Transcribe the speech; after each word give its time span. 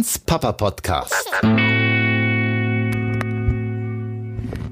Hans 0.00 0.18
Papa 0.18 0.52
Podcast. 0.52 1.30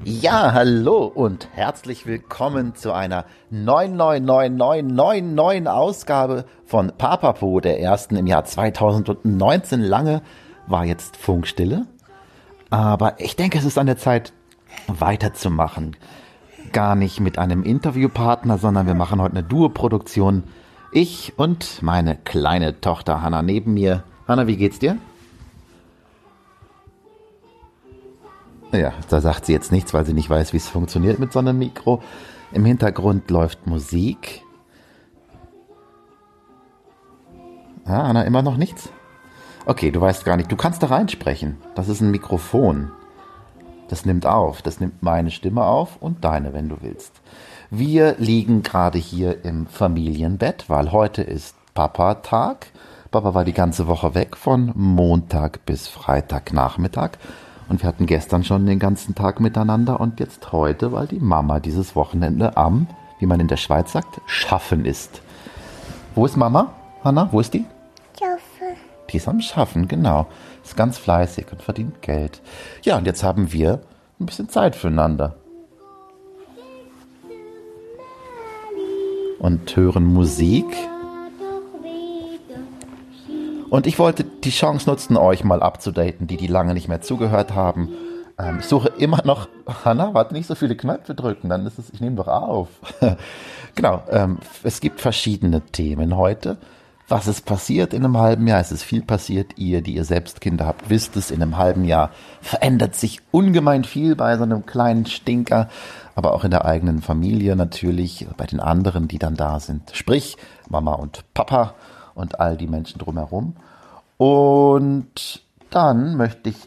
Ja, 0.03 0.53
hallo 0.53 1.03
und 1.05 1.49
herzlich 1.53 2.07
willkommen 2.07 2.73
zu 2.73 2.93
einer 2.93 3.25
neuen, 3.51 3.95
neuen, 3.95 4.25
neuen, 4.25 4.57
neuen, 4.57 4.87
neuen, 4.87 5.35
neuen 5.35 5.67
Ausgabe 5.67 6.45
von 6.65 6.91
Papapo, 6.97 7.59
der 7.59 7.79
ersten 7.79 8.15
im 8.15 8.25
Jahr 8.25 8.43
2019. 8.43 9.81
Lange 9.81 10.23
war 10.65 10.83
jetzt 10.83 11.15
Funkstille, 11.15 11.85
aber 12.71 13.19
ich 13.19 13.35
denke, 13.35 13.59
es 13.59 13.65
ist 13.65 13.77
an 13.77 13.85
der 13.85 13.99
Zeit, 13.99 14.33
weiterzumachen. 14.87 15.95
Gar 16.71 16.95
nicht 16.95 17.19
mit 17.19 17.37
einem 17.37 17.61
Interviewpartner, 17.61 18.57
sondern 18.57 18.87
wir 18.87 18.95
machen 18.95 19.21
heute 19.21 19.37
eine 19.37 19.43
Duo-Produktion. 19.43 20.45
Ich 20.91 21.37
und 21.37 21.83
meine 21.83 22.15
kleine 22.15 22.81
Tochter 22.81 23.21
Hanna 23.21 23.43
neben 23.43 23.75
mir. 23.75 24.03
Hanna, 24.27 24.47
wie 24.47 24.57
geht's 24.57 24.79
dir? 24.79 24.97
Ja, 28.71 28.93
da 29.09 29.19
sagt 29.19 29.45
sie 29.45 29.53
jetzt 29.53 29.71
nichts, 29.71 29.93
weil 29.93 30.05
sie 30.05 30.13
nicht 30.13 30.29
weiß, 30.29 30.53
wie 30.53 30.57
es 30.57 30.67
funktioniert 30.67 31.19
mit 31.19 31.33
so 31.33 31.39
einem 31.39 31.57
Mikro. 31.57 32.01
Im 32.51 32.65
Hintergrund 32.65 33.29
läuft 33.31 33.65
Musik. 33.65 34.43
Ah, 37.85 38.03
Anna, 38.03 38.23
immer 38.23 38.43
noch 38.43 38.57
nichts? 38.57 38.89
Okay, 39.65 39.89
du 39.89 39.99
weißt 39.99 40.23
gar 40.23 40.37
nicht. 40.37 40.51
Du 40.51 40.55
kannst 40.55 40.83
da 40.83 40.87
reinsprechen. 40.87 41.57
Das 41.73 41.89
ist 41.89 42.01
ein 42.01 42.11
Mikrofon. 42.11 42.91
Das 43.87 44.05
nimmt 44.05 44.27
auf. 44.27 44.61
Das 44.61 44.79
nimmt 44.79 45.01
meine 45.01 45.31
Stimme 45.31 45.63
auf 45.63 45.97
und 45.99 46.23
deine, 46.23 46.53
wenn 46.53 46.69
du 46.69 46.77
willst. 46.81 47.21
Wir 47.71 48.15
liegen 48.19 48.61
gerade 48.61 48.99
hier 48.99 49.43
im 49.43 49.65
Familienbett, 49.65 50.69
weil 50.69 50.91
heute 50.91 51.23
ist 51.23 51.55
Papa-Tag. 51.73 52.67
Papa 53.09 53.33
war 53.33 53.45
die 53.45 53.53
ganze 53.53 53.87
Woche 53.87 54.13
weg 54.13 54.37
von 54.37 54.71
Montag 54.75 55.65
bis 55.65 55.87
Freitagnachmittag. 55.87 57.17
Und 57.69 57.83
wir 57.83 57.87
hatten 57.87 58.07
gestern 58.07 58.43
schon 58.43 58.65
den 58.65 58.79
ganzen 58.79 59.13
Tag 59.13 59.39
miteinander 59.39 60.01
und 60.01 60.19
jetzt 60.19 60.51
heute, 60.51 60.91
weil 60.91 61.05
die 61.05 61.19
Mama 61.19 61.59
dieses 61.59 61.95
Wochenende 61.95 62.57
am, 62.57 62.87
wie 63.19 63.27
man 63.27 63.39
in 63.39 63.47
der 63.47 63.57
Schweiz 63.57 63.91
sagt, 63.91 64.19
Schaffen 64.25 64.85
ist. 64.85 65.21
Wo 66.15 66.25
ist 66.25 66.35
Mama? 66.35 66.73
Hanna, 67.03 67.29
wo 67.31 67.39
ist 67.39 67.53
die? 67.53 67.65
Schaffen. 68.17 68.75
Die 69.11 69.17
ist 69.17 69.27
am 69.27 69.39
Schaffen, 69.39 69.87
genau. 69.87 70.27
Ist 70.63 70.75
ganz 70.75 70.97
fleißig 70.97 71.45
und 71.51 71.61
verdient 71.61 72.01
Geld. 72.01 72.41
Ja, 72.81 72.97
und 72.97 73.05
jetzt 73.05 73.23
haben 73.23 73.53
wir 73.53 73.81
ein 74.19 74.25
bisschen 74.25 74.49
Zeit 74.49 74.75
füreinander. 74.75 75.35
Und 79.37 79.75
hören 79.75 80.05
Musik. 80.05 80.65
Und 83.69 83.85
ich 83.85 83.99
wollte 83.99 84.23
die 84.23 84.49
Chance 84.49 84.89
nutzen, 84.89 85.15
euch 85.15 85.43
mal 85.43 85.61
abzudaten, 85.61 86.27
die 86.27 86.37
die 86.37 86.47
lange 86.47 86.73
nicht 86.73 86.87
mehr 86.87 87.01
zugehört 87.01 87.53
haben. 87.53 87.89
Ähm, 88.39 88.57
ich 88.59 88.65
suche 88.65 88.89
immer 88.97 89.23
noch, 89.25 89.47
Hanna, 89.85 90.13
warte 90.13 90.33
nicht 90.33 90.47
so 90.47 90.55
viele 90.55 90.75
Knöpfe 90.75 91.13
drücken, 91.13 91.49
dann 91.49 91.65
ist 91.65 91.77
es, 91.77 91.89
ich 91.91 92.01
nehme 92.01 92.15
doch 92.15 92.27
auf. 92.27 92.69
genau, 93.75 94.03
ähm, 94.09 94.39
es 94.63 94.81
gibt 94.81 95.01
verschiedene 95.01 95.61
Themen 95.61 96.17
heute. 96.17 96.57
Was 97.07 97.27
ist 97.27 97.45
passiert 97.45 97.95
in 97.95 98.05
einem 98.05 98.17
halben 98.19 98.45
Jahr? 98.45 98.59
Es 98.59 98.71
ist 98.71 98.83
viel 98.83 99.01
passiert. 99.01 99.57
Ihr, 99.57 99.81
die 99.81 99.95
ihr 99.95 100.05
selbst 100.05 100.41
Kinder 100.41 100.67
habt, 100.67 100.91
wisst 100.91 101.17
es, 101.17 101.31
in 101.31 101.41
einem 101.41 101.57
halben 101.57 101.83
Jahr 101.83 102.11
verändert 102.39 102.95
sich 102.95 103.19
ungemein 103.31 103.83
viel 103.83 104.15
bei 104.15 104.37
so 104.37 104.43
einem 104.43 104.67
kleinen 104.67 105.07
Stinker, 105.07 105.69
aber 106.13 106.35
auch 106.35 106.43
in 106.43 106.51
der 106.51 106.65
eigenen 106.65 107.01
Familie 107.01 107.55
natürlich, 107.55 108.27
bei 108.37 108.45
den 108.45 108.59
anderen, 108.59 109.07
die 109.07 109.17
dann 109.17 109.35
da 109.35 109.59
sind. 109.59 109.89
Sprich, 109.93 110.37
Mama 110.69 110.93
und 110.93 111.23
Papa 111.33 111.73
und 112.19 112.39
all 112.39 112.57
die 112.57 112.67
Menschen 112.67 112.99
drumherum. 112.99 113.55
Und 114.17 115.41
dann 115.69 116.17
möchte 116.17 116.49
ich 116.49 116.57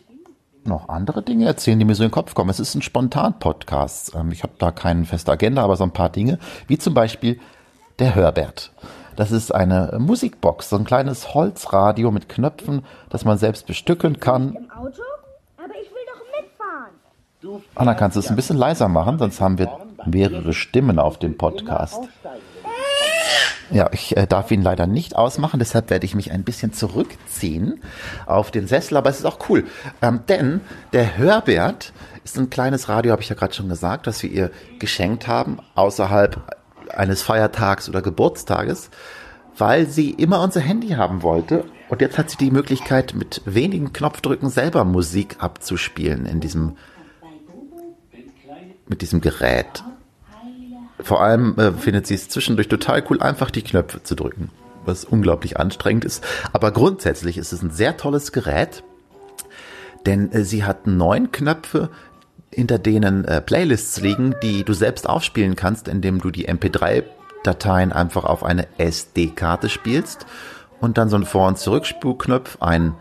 noch 0.65 0.89
andere 0.89 1.23
Dinge 1.23 1.45
erzählen, 1.45 1.79
die 1.79 1.85
mir 1.85 1.95
so 1.95 2.03
in 2.03 2.09
den 2.09 2.15
Kopf 2.15 2.35
kommen. 2.35 2.51
Es 2.51 2.61
ist 2.61 2.75
ein 2.75 2.83
Spontan-Podcast. 2.83 4.15
Ähm, 4.15 4.33
ich 4.33 4.43
habe 4.43 4.55
da 4.59 4.71
keine 4.71 5.05
feste 5.05 5.33
Agenda, 5.33 5.63
aber 5.63 5.77
so 5.77 5.85
ein 5.85 5.93
paar 5.93 6.09
Dinge, 6.09 6.39
wie 6.69 6.79
zum 6.79 6.95
Beispiel 6.95 7.41
der 7.99 8.15
Hörbert. 8.15 8.73
Das 9.17 9.31
ist 9.31 9.55
eine 9.55 9.99
Musikbox, 9.99 10.71
so 10.71 10.77
ein 10.77 10.85
kleines 10.85 11.35
Holzradio 11.35 12.11
mit 12.11 12.29
Knöpfen, 12.29 12.85
das 13.11 13.25
man 13.25 13.37
selbst 13.37 13.67
bestücken 13.67 14.21
kann. 14.21 14.55
Im 14.55 14.71
Auto? 14.71 15.03
Aber 15.59 15.75
ich 15.75 15.91
will 15.91 16.07
doch 16.07 16.41
mitfahren. 16.41 17.63
Anna, 17.75 17.95
kannst 17.95 18.17
du 18.17 18.21
es 18.21 18.31
ein 18.31 18.37
bisschen 18.37 18.57
leiser 18.57 18.89
machen, 18.89 19.19
sonst 19.19 19.41
haben 19.41 19.59
wir 19.59 19.71
mehrere 20.07 20.55
Stimmen 20.55 20.99
auf 20.99 21.19
dem 21.19 21.37
Podcast. 21.37 22.01
Ja, 23.73 23.89
ich 23.93 24.17
äh, 24.17 24.27
darf 24.27 24.51
ihn 24.51 24.63
leider 24.63 24.87
nicht 24.87 25.17
ausmachen, 25.17 25.59
deshalb 25.59 25.89
werde 25.89 26.05
ich 26.05 26.15
mich 26.15 26.31
ein 26.31 26.45
bisschen 26.45 26.75
zurückziehen 26.75 27.81
auf 28.27 28.51
den 28.51 28.67
Sessel, 28.67 28.99
aber 28.99 29.09
es 29.09 29.19
ist 29.19 29.25
auch 29.25 29.49
cool, 29.49 29.65
ähm, 30.03 30.21
denn 30.29 30.61
der 30.93 31.17
Hörbert 31.17 31.95
ist 32.23 32.39
ein 32.39 32.51
kleines 32.51 32.91
Radio, 32.91 33.13
habe 33.13 33.23
ich 33.23 33.31
ja 33.31 33.35
gerade 33.35 33.55
schon 33.55 33.71
gesagt, 33.71 34.07
das 34.07 34.23
wir 34.23 34.31
ihr 34.31 34.51
geschenkt 34.79 35.27
haben, 35.27 35.59
außerhalb 35.75 36.55
eines 36.95 37.23
Feiertags 37.23 37.89
oder 37.89 38.03
Geburtstages, 38.03 38.91
weil 39.57 39.87
sie 39.87 40.11
immer 40.11 40.43
unser 40.43 40.61
Handy 40.61 40.89
haben 40.91 41.23
wollte. 41.23 41.65
Und 41.89 42.01
jetzt 42.01 42.19
hat 42.19 42.31
sie 42.31 42.37
die 42.37 42.51
Möglichkeit, 42.51 43.15
mit 43.15 43.43
wenigen 43.45 43.93
Knopfdrücken 43.93 44.51
selber 44.51 44.85
Musik 44.85 45.37
abzuspielen 45.41 46.27
in 46.27 46.41
diesem, 46.41 46.77
mit 48.87 49.03
diesem 49.03 49.21
Gerät. 49.21 49.83
Vor 51.03 51.23
allem 51.23 51.59
äh, 51.59 51.73
findet 51.73 52.07
sie 52.07 52.15
es 52.15 52.29
zwischendurch 52.29 52.69
total 52.69 53.05
cool, 53.11 53.21
einfach 53.21 53.51
die 53.51 53.63
Knöpfe 53.63 54.03
zu 54.03 54.15
drücken, 54.15 54.51
was 54.85 55.05
unglaublich 55.05 55.59
anstrengend 55.59 56.05
ist. 56.05 56.25
Aber 56.53 56.71
grundsätzlich 56.71 57.39
ist 57.39 57.53
es 57.53 57.63
ein 57.63 57.71
sehr 57.71 57.97
tolles 57.97 58.33
Gerät, 58.33 58.85
denn 60.07 60.31
äh, 60.33 60.45
sie 60.45 60.65
hat 60.65 60.87
neun 60.87 61.33
Knöpfe, 61.33 61.91
hinter 62.53 62.79
denen 62.79 63.25
äh, 63.25 63.41
Playlists 63.41 64.01
liegen, 64.01 64.35
die 64.43 64.63
du 64.65 64.75
selbst 64.75 65.09
aufspielen 65.09 65.57
kannst, 65.57 65.89
indem 65.89 66.21
du 66.21 66.31
die 66.31 66.49
MP3-Dateien 66.49 67.93
einfach 67.93 68.25
auf 68.25 68.45
eine 68.45 68.67
SD-Karte 68.79 69.69
spielst 69.69 70.27
und 70.81 70.99
dann 70.99 71.09
so 71.09 71.17
ein 71.17 71.25
Vor- 71.25 71.49
und 71.49 71.59
Zurückspulknopf, 71.59 72.59
ein 72.61 72.95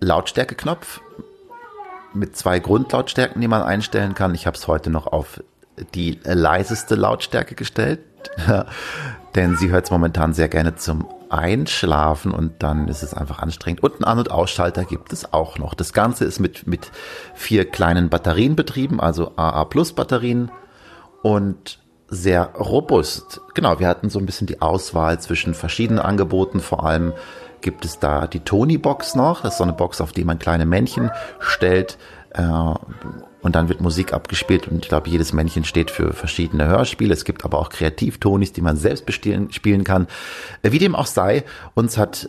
Lautstärkeknopf 0.00 1.00
mit 2.12 2.36
zwei 2.36 2.58
Grundlautstärken, 2.58 3.40
die 3.40 3.48
man 3.48 3.62
einstellen 3.62 4.14
kann. 4.14 4.34
Ich 4.34 4.46
habe 4.46 4.56
es 4.56 4.68
heute 4.68 4.90
noch 4.90 5.06
auf 5.06 5.40
die 5.94 6.18
leiseste 6.24 6.94
Lautstärke 6.94 7.54
gestellt, 7.54 8.00
denn 9.34 9.56
sie 9.56 9.70
hört 9.70 9.84
es 9.84 9.90
momentan 9.90 10.32
sehr 10.32 10.48
gerne 10.48 10.76
zum 10.76 11.06
Einschlafen 11.28 12.32
und 12.32 12.62
dann 12.62 12.88
ist 12.88 13.02
es 13.02 13.14
einfach 13.14 13.40
anstrengend. 13.40 13.82
Und 13.82 13.94
einen 13.94 14.04
An- 14.04 14.18
und 14.18 14.30
Ausschalter 14.30 14.84
gibt 14.84 15.12
es 15.12 15.32
auch 15.32 15.58
noch. 15.58 15.74
Das 15.74 15.92
Ganze 15.92 16.24
ist 16.24 16.40
mit, 16.40 16.66
mit 16.66 16.90
vier 17.34 17.68
kleinen 17.68 18.08
Batterien 18.08 18.56
betrieben, 18.56 19.00
also 19.00 19.32
AA 19.36 19.64
Plus 19.64 19.92
Batterien 19.92 20.50
und 21.22 21.78
sehr 22.08 22.54
robust. 22.54 23.40
Genau, 23.54 23.80
wir 23.80 23.88
hatten 23.88 24.10
so 24.10 24.18
ein 24.18 24.26
bisschen 24.26 24.46
die 24.46 24.62
Auswahl 24.62 25.18
zwischen 25.20 25.54
verschiedenen 25.54 25.98
Angeboten. 25.98 26.60
Vor 26.60 26.86
allem 26.86 27.12
gibt 27.60 27.84
es 27.84 27.98
da 27.98 28.26
die 28.26 28.40
Tony 28.40 28.78
Box 28.78 29.14
noch. 29.14 29.42
Das 29.42 29.54
ist 29.54 29.58
so 29.58 29.64
eine 29.64 29.72
Box, 29.72 30.00
auf 30.00 30.12
die 30.12 30.24
man 30.24 30.38
kleine 30.38 30.66
Männchen 30.66 31.10
stellt. 31.40 31.98
Äh, 32.30 32.42
und 33.46 33.54
dann 33.54 33.68
wird 33.68 33.80
Musik 33.80 34.12
abgespielt 34.12 34.66
und 34.66 34.82
ich 34.82 34.88
glaube, 34.88 35.08
jedes 35.08 35.32
Männchen 35.32 35.62
steht 35.62 35.92
für 35.92 36.12
verschiedene 36.12 36.66
Hörspiele. 36.66 37.14
Es 37.14 37.24
gibt 37.24 37.44
aber 37.44 37.60
auch 37.60 37.68
Kreativtonis, 37.68 38.52
die 38.52 38.60
man 38.60 38.76
selbst 38.76 39.06
bestehen, 39.06 39.52
spielen 39.52 39.84
kann. 39.84 40.08
Äh, 40.62 40.72
wie 40.72 40.80
dem 40.80 40.96
auch 40.96 41.06
sei, 41.06 41.44
uns 41.74 41.96
hat 41.96 42.24
äh, 42.24 42.28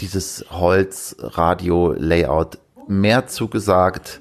dieses 0.00 0.46
Holz-Radio-Layout 0.50 2.58
mehr 2.88 3.28
zugesagt 3.28 4.20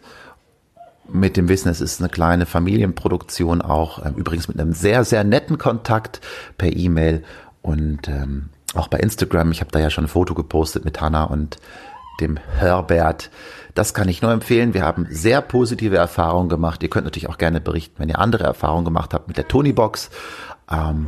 mit 1.11 1.37
dem 1.37 1.49
Wissen, 1.49 1.69
es 1.69 1.81
ist 1.81 2.01
eine 2.01 2.09
kleine 2.09 2.45
Familienproduktion 2.45 3.63
auch, 3.63 4.05
ähm, 4.05 4.13
übrigens 4.15 4.47
mit 4.47 4.59
einem 4.59 4.73
sehr, 4.73 5.05
sehr 5.05 5.23
netten 5.23 5.57
Kontakt 5.57 6.21
per 6.59 6.71
E-Mail 6.71 7.23
und 7.63 8.07
ähm, 8.07 8.49
auch 8.75 8.89
bei 8.89 8.99
Instagram. 8.99 9.51
Ich 9.51 9.61
habe 9.61 9.71
da 9.71 9.79
ja 9.79 9.89
schon 9.89 10.05
ein 10.05 10.09
Foto 10.09 10.35
gepostet 10.35 10.85
mit 10.85 11.01
Hannah 11.01 11.23
und 11.23 11.57
dem 12.19 12.37
Herbert. 12.37 13.29
Das 13.75 13.93
kann 13.93 14.09
ich 14.09 14.21
nur 14.21 14.31
empfehlen. 14.31 14.73
Wir 14.73 14.83
haben 14.83 15.07
sehr 15.09 15.41
positive 15.41 15.97
Erfahrungen 15.97 16.49
gemacht. 16.49 16.81
Ihr 16.81 16.89
könnt 16.89 17.05
natürlich 17.05 17.29
auch 17.29 17.37
gerne 17.37 17.61
berichten, 17.61 17.95
wenn 17.99 18.09
ihr 18.09 18.19
andere 18.19 18.43
Erfahrungen 18.43 18.85
gemacht 18.85 19.13
habt 19.13 19.27
mit 19.27 19.37
der 19.37 19.47
Tony 19.47 19.71
Box. 19.71 20.09
Ähm, 20.71 21.07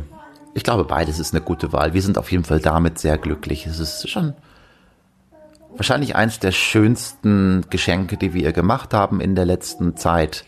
ich 0.54 0.64
glaube, 0.64 0.84
beides 0.84 1.18
ist 1.18 1.34
eine 1.34 1.42
gute 1.42 1.72
Wahl. 1.72 1.94
Wir 1.94 2.02
sind 2.02 2.18
auf 2.18 2.30
jeden 2.30 2.44
Fall 2.44 2.60
damit 2.60 2.98
sehr 2.98 3.18
glücklich. 3.18 3.66
Es 3.66 3.78
ist 3.78 4.08
schon 4.08 4.34
wahrscheinlich 5.76 6.16
eins 6.16 6.38
der 6.38 6.52
schönsten 6.52 7.64
Geschenke, 7.70 8.16
die 8.16 8.34
wir 8.34 8.42
ihr 8.42 8.52
gemacht 8.52 8.92
haben 8.94 9.20
in 9.20 9.34
der 9.34 9.46
letzten 9.46 9.96
Zeit, 9.96 10.44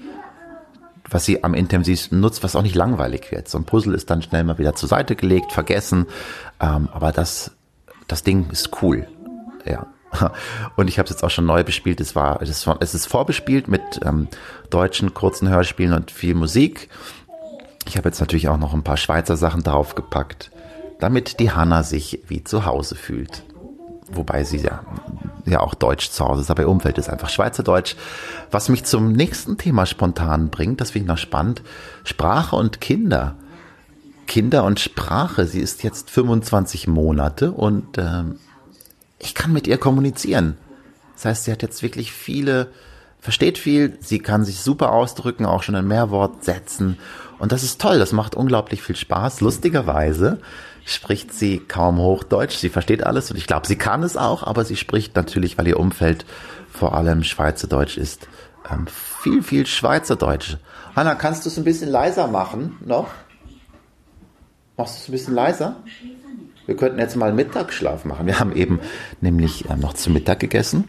was 1.09 1.25
sie 1.25 1.45
am 1.45 1.55
intensivsten 1.55 2.21
nutzt, 2.21 2.43
was 2.43 2.57
auch 2.57 2.63
nicht 2.63 2.75
langweilig 2.75 3.31
wird. 3.31 3.49
So 3.49 3.59
ein 3.59 3.65
Puzzle 3.65 3.95
ist 3.95 4.11
dann 4.11 4.23
schnell 4.23 4.45
mal 4.45 4.59
wieder 4.59 4.75
zur 4.75 4.89
Seite 4.89 5.17
gelegt, 5.17 5.53
vergessen, 5.53 6.07
ähm, 6.61 6.89
aber 6.93 7.13
das, 7.13 7.53
das 8.09 8.23
Ding 8.23 8.49
ist 8.51 8.83
cool. 8.83 9.07
Ja. 9.65 9.87
Und 10.77 10.89
ich 10.89 10.99
habe 10.99 11.07
es 11.07 11.11
jetzt 11.11 11.25
auch 11.25 11.31
schon 11.31 11.47
neu 11.47 11.65
bespielt. 11.65 12.01
Es 12.01 12.15
war, 12.15 12.41
es 12.43 12.49
ist, 12.49 12.69
es 12.81 12.95
ist 12.95 13.07
vorbespielt 13.07 13.69
mit 13.69 14.01
ähm, 14.05 14.29
deutschen 14.71 15.15
kurzen 15.15 15.49
Hörspielen 15.49 15.93
und 15.93 16.11
viel 16.11 16.35
Musik. 16.35 16.89
Ich 17.87 17.97
habe 17.97 18.09
jetzt 18.09 18.21
natürlich 18.21 18.49
auch 18.49 18.59
noch 18.59 18.75
ein 18.75 18.85
paar 18.85 18.97
Schweizer 18.97 19.37
Sachen 19.37 19.63
draufgepackt, 19.63 20.51
damit 21.01 21.41
die 21.41 21.51
Hanna 21.51 21.83
sich 21.83 22.21
wie 22.29 22.45
zu 22.45 22.65
Hause 22.65 22.95
fühlt. 22.95 23.43
wobei 24.15 24.45
sie 24.45 24.59
ja, 24.59 24.83
ja 25.47 25.61
auch 25.61 25.75
Deutsch 25.75 26.11
zu 26.11 26.25
Hause 26.25 26.43
ist, 26.43 26.51
aber 26.51 26.63
ihr 26.63 26.69
Umfeld 26.69 26.99
ist 26.99 27.09
einfach 27.09 27.31
Schweizerdeutsch. 27.31 27.97
Was 28.51 28.69
mich 28.69 28.85
zum 28.85 29.13
nächsten 29.13 29.57
Thema 29.57 29.87
spontan 29.87 30.51
bringt, 30.51 30.81
das 30.81 30.91
finde 30.91 31.05
ich 31.05 31.09
noch 31.09 31.19
spannend, 31.19 31.63
Sprache 32.05 32.57
und 32.57 32.81
Kinder. 32.81 33.37
Kinder 34.27 34.65
und 34.65 34.81
Sprache. 34.81 35.47
Sie 35.47 35.61
ist 35.61 35.83
jetzt 35.83 36.11
25 36.11 36.87
Monate 36.87 37.53
und 37.53 37.99
ähm, 37.99 38.39
ich 39.23 39.35
kann 39.35 39.53
mit 39.53 39.67
ihr 39.67 39.79
kommunizieren. 39.79 40.59
Das 41.15 41.25
heißt, 41.25 41.45
sie 41.45 41.53
hat 41.53 41.63
jetzt 41.63 41.83
wirklich 41.83 42.13
viele, 42.13 42.73
versteht 43.21 43.57
viel, 43.57 43.97
sie 44.01 44.19
kann 44.19 44.45
sich 44.45 44.61
super 44.61 44.93
ausdrücken, 44.93 45.47
auch 45.47 45.63
schon 45.63 45.77
in 45.77 45.87
Mehrwortsätzen. 45.87 46.99
Und 47.39 47.53
das 47.53 47.63
ist 47.63 47.81
toll, 47.81 47.99
das 47.99 48.13
macht 48.13 48.35
unglaublich 48.35 48.83
viel 48.83 48.97
Spaß. 48.97 49.41
Lustigerweise 49.41 50.41
spricht 50.85 51.33
sie 51.33 51.59
kaum 51.59 51.99
Hochdeutsch, 51.99 52.57
sie 52.57 52.69
versteht 52.69 53.05
alles 53.05 53.31
und 53.31 53.37
ich 53.37 53.47
glaube, 53.47 53.69
sie 53.69 53.77
kann 53.77 54.03
es 54.03 54.17
auch, 54.17 54.43
aber 54.43 54.65
sie 54.65 54.77
spricht 54.77 55.15
natürlich, 55.15 55.57
weil 55.57 55.69
ihr 55.69 55.79
Umfeld 55.79 56.27
vor 56.69 56.95
allem 56.95 57.23
Schweizerdeutsch 57.23 57.99
ist, 57.99 58.27
ähm, 58.69 58.89
viel, 58.89 59.45
viel 59.45 59.67
Schweizerdeutsch. 59.67 60.57
Hanna, 60.97 61.15
kannst 61.15 61.45
du 61.45 61.49
es 61.49 61.57
ein 61.57 61.65
bisschen 61.65 61.91
leiser 61.91 62.27
machen 62.27 62.77
noch? 62.85 63.09
Machst 64.77 64.97
du 64.97 65.03
es 65.03 65.09
ein 65.09 65.13
bisschen 65.13 65.35
leiser? 65.35 65.77
Wir 66.67 66.77
könnten 66.77 66.99
jetzt 66.99 67.17
mal 67.17 67.33
Mittagsschlaf 67.33 68.05
machen. 68.05 68.27
Wir 68.27 68.39
haben 68.39 68.55
eben 68.55 68.81
nämlich 69.21 69.69
äh, 69.69 69.77
noch 69.77 69.95
zu 69.95 70.11
Mittag 70.11 70.41
gegessen. 70.41 70.85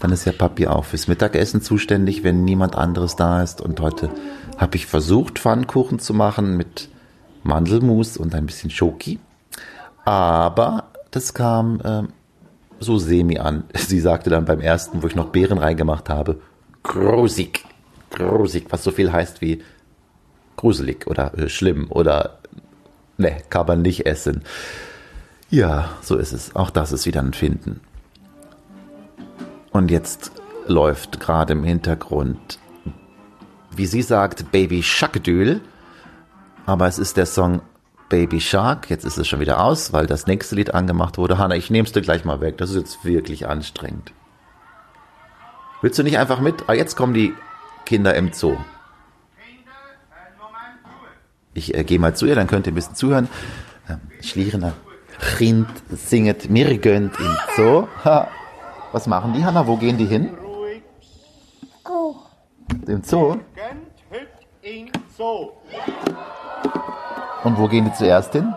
Dann 0.00 0.12
ist 0.12 0.26
ja 0.26 0.32
Papi 0.32 0.66
auch 0.66 0.84
fürs 0.84 1.08
Mittagessen 1.08 1.62
zuständig, 1.62 2.24
wenn 2.24 2.44
niemand 2.44 2.76
anderes 2.76 3.16
da 3.16 3.42
ist. 3.42 3.60
Und 3.60 3.80
heute 3.80 4.10
habe 4.58 4.76
ich 4.76 4.86
versucht, 4.86 5.38
Pfannkuchen 5.38 5.98
zu 5.98 6.12
machen 6.12 6.56
mit 6.56 6.90
Mandelmus 7.42 8.16
und 8.16 8.34
ein 8.34 8.46
bisschen 8.46 8.70
Schoki. 8.70 9.18
Aber 10.04 10.90
das 11.10 11.32
kam 11.32 11.80
äh, 11.80 12.02
so 12.80 12.98
semi 12.98 13.38
an. 13.38 13.64
Sie 13.74 14.00
sagte 14.00 14.28
dann 14.28 14.44
beim 14.44 14.60
ersten, 14.60 15.02
wo 15.02 15.06
ich 15.06 15.14
noch 15.14 15.30
Beeren 15.30 15.58
reingemacht 15.58 16.10
habe, 16.10 16.40
grusig, 16.82 17.64
grusig, 18.10 18.66
was 18.68 18.84
so 18.84 18.90
viel 18.90 19.10
heißt 19.10 19.40
wie 19.40 19.62
gruselig 20.56 21.06
oder 21.06 21.32
äh, 21.38 21.48
schlimm 21.48 21.86
oder 21.88 22.38
ne, 23.16 23.38
kann 23.48 23.66
man 23.66 23.80
nicht 23.80 24.04
essen. 24.04 24.42
Ja, 25.54 25.90
so 26.00 26.16
ist 26.16 26.32
es. 26.32 26.56
Auch 26.56 26.68
das 26.68 26.90
ist 26.90 27.06
wieder 27.06 27.22
ein 27.22 27.32
Finden. 27.32 27.80
Und 29.70 29.88
jetzt 29.88 30.32
läuft 30.66 31.20
gerade 31.20 31.52
im 31.52 31.62
Hintergrund, 31.62 32.58
wie 33.70 33.86
sie 33.86 34.02
sagt, 34.02 34.50
Baby 34.50 34.82
Schackedül. 34.82 35.60
Aber 36.66 36.88
es 36.88 36.98
ist 36.98 37.16
der 37.16 37.26
Song 37.26 37.62
Baby 38.08 38.40
Shark. 38.40 38.90
Jetzt 38.90 39.04
ist 39.04 39.16
es 39.16 39.28
schon 39.28 39.38
wieder 39.38 39.62
aus, 39.62 39.92
weil 39.92 40.08
das 40.08 40.26
nächste 40.26 40.56
Lied 40.56 40.74
angemacht 40.74 41.18
wurde. 41.18 41.38
Hanna, 41.38 41.54
ich 41.54 41.70
nehm's 41.70 41.92
dir 41.92 42.02
gleich 42.02 42.24
mal 42.24 42.40
weg. 42.40 42.58
Das 42.58 42.70
ist 42.70 42.76
jetzt 42.76 43.04
wirklich 43.04 43.46
anstrengend. 43.46 44.12
Willst 45.82 45.96
du 46.00 46.02
nicht 46.02 46.18
einfach 46.18 46.40
mit? 46.40 46.64
Ah, 46.66 46.72
jetzt 46.72 46.96
kommen 46.96 47.14
die 47.14 47.32
Kinder 47.86 48.16
im 48.16 48.32
Zoo. 48.32 48.56
Ich 51.52 51.76
äh, 51.76 51.84
gehe 51.84 52.00
mal 52.00 52.16
zu 52.16 52.26
ihr, 52.26 52.34
dann 52.34 52.48
könnt 52.48 52.66
ihr 52.66 52.72
ein 52.72 52.74
bisschen 52.74 52.96
zuhören. 52.96 53.28
Ähm, 53.88 54.00
Schlierener 54.20 54.72
Kind 55.36 55.68
singet 55.90 56.48
mir 56.48 56.78
gönnt 56.78 57.16
Zoo. 57.56 57.88
Ha. 58.04 58.28
Was 58.92 59.06
machen 59.06 59.32
die, 59.32 59.44
Hanna? 59.44 59.66
Wo 59.66 59.76
gehen 59.76 59.98
die 59.98 60.06
hin? 60.06 60.30
Go. 61.82 62.16
Im 62.86 63.02
Zoo? 63.02 63.36
Und 67.42 67.58
wo 67.58 67.68
gehen 67.68 67.84
die 67.84 67.92
zuerst 67.92 68.32
hin? 68.32 68.54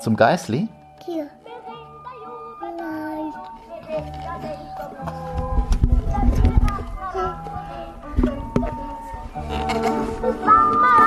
Zum 0.00 0.16
Geißli? 0.16 0.68
Hier. 1.04 1.28
Nein. 2.78 3.32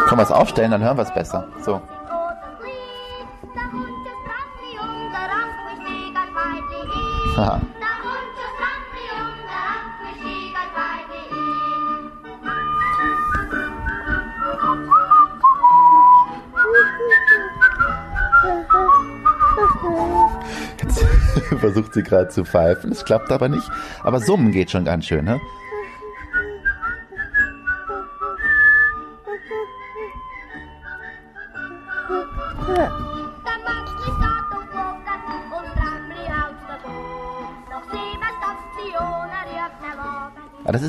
Können 0.08 0.20
wir 0.20 0.24
es 0.24 0.32
aufstellen, 0.32 0.72
dann 0.72 0.84
hören 0.84 0.98
wir 0.98 1.04
es 1.04 1.14
besser. 1.14 1.48
So. 1.66 1.82
Haha. 7.36 7.62
Jetzt 20.78 21.06
versucht 21.60 21.94
sie 21.94 22.04
gerade 22.04 22.30
zu 22.30 22.46
pfeifen. 22.46 22.92
Es 22.92 23.04
klappt 23.04 23.32
aber 23.32 23.50
nicht. 23.50 23.68
Aber 24.04 24.20
summen 24.20 24.52
geht 24.52 24.70
schon 24.70 24.86
ganz 24.86 25.06
schön, 25.06 25.26
ne? 25.26 25.40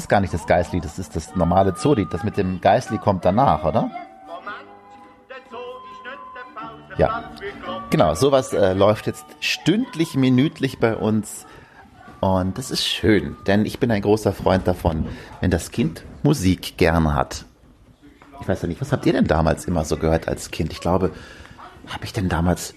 Ist 0.04 0.08
gar 0.10 0.20
nicht 0.20 0.34
das 0.34 0.46
Geißli, 0.46 0.80
das 0.82 0.98
ist 0.98 1.16
das 1.16 1.34
normale 1.34 1.74
Zoolied. 1.74 2.12
Das 2.12 2.24
mit 2.24 2.36
dem 2.36 2.60
Geißli 2.60 2.98
kommt 2.98 3.24
danach, 3.24 3.64
oder? 3.64 3.90
Ja. 6.98 7.30
Genau, 7.88 8.14
sowas 8.14 8.52
äh, 8.52 8.74
läuft 8.74 9.06
jetzt 9.06 9.24
stündlich, 9.40 10.14
minütlich 10.14 10.78
bei 10.78 10.94
uns. 10.94 11.46
Und 12.20 12.58
das 12.58 12.70
ist 12.70 12.84
schön, 12.84 13.36
denn 13.46 13.64
ich 13.64 13.78
bin 13.78 13.90
ein 13.90 14.02
großer 14.02 14.32
Freund 14.32 14.66
davon, 14.66 15.06
wenn 15.40 15.50
das 15.50 15.70
Kind 15.70 16.04
Musik 16.22 16.76
gerne 16.76 17.14
hat. 17.14 17.46
Ich 18.42 18.48
weiß 18.48 18.60
ja 18.60 18.68
nicht, 18.68 18.82
was 18.82 18.92
habt 18.92 19.06
ihr 19.06 19.14
denn 19.14 19.26
damals 19.26 19.64
immer 19.64 19.86
so 19.86 19.96
gehört 19.96 20.28
als 20.28 20.50
Kind? 20.50 20.70
Ich 20.70 20.80
glaube, 20.80 21.12
habe 21.88 22.04
ich 22.04 22.12
denn 22.12 22.28
damals 22.28 22.74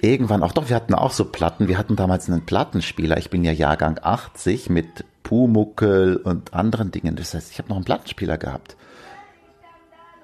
irgendwann 0.00 0.42
auch, 0.42 0.52
doch, 0.52 0.70
wir 0.70 0.76
hatten 0.76 0.94
auch 0.94 1.10
so 1.10 1.26
Platten. 1.26 1.68
Wir 1.68 1.76
hatten 1.76 1.96
damals 1.96 2.30
einen 2.30 2.46
Plattenspieler. 2.46 3.18
Ich 3.18 3.28
bin 3.28 3.44
ja 3.44 3.52
Jahrgang 3.52 4.00
80 4.02 4.70
mit 4.70 5.04
Pumuckel 5.24 6.18
und 6.18 6.54
anderen 6.54 6.92
Dingen. 6.92 7.16
Das 7.16 7.34
heißt, 7.34 7.50
ich 7.50 7.58
habe 7.58 7.70
noch 7.70 7.76
einen 7.76 7.84
Plattenspieler 7.84 8.38
gehabt. 8.38 8.76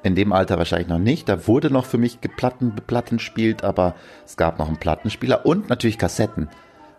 In 0.02 0.14
dem 0.14 0.32
Alter 0.32 0.56
wahrscheinlich 0.56 0.88
noch 0.88 0.98
nicht. 0.98 1.28
Da 1.28 1.48
wurde 1.48 1.70
noch 1.70 1.84
für 1.84 1.98
mich 1.98 2.20
Platten, 2.20 2.74
Platten 2.86 3.18
aber 3.62 3.96
es 4.24 4.36
gab 4.36 4.58
noch 4.58 4.68
einen 4.68 4.76
Plattenspieler 4.78 5.44
und 5.44 5.68
natürlich 5.68 5.98
Kassetten. 5.98 6.48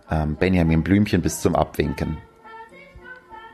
Ähm, 0.10 0.36
Benjamin 0.36 0.84
Blümchen 0.84 1.22
bis 1.22 1.41
zum 1.41 1.55
Abwinken. 1.55 2.17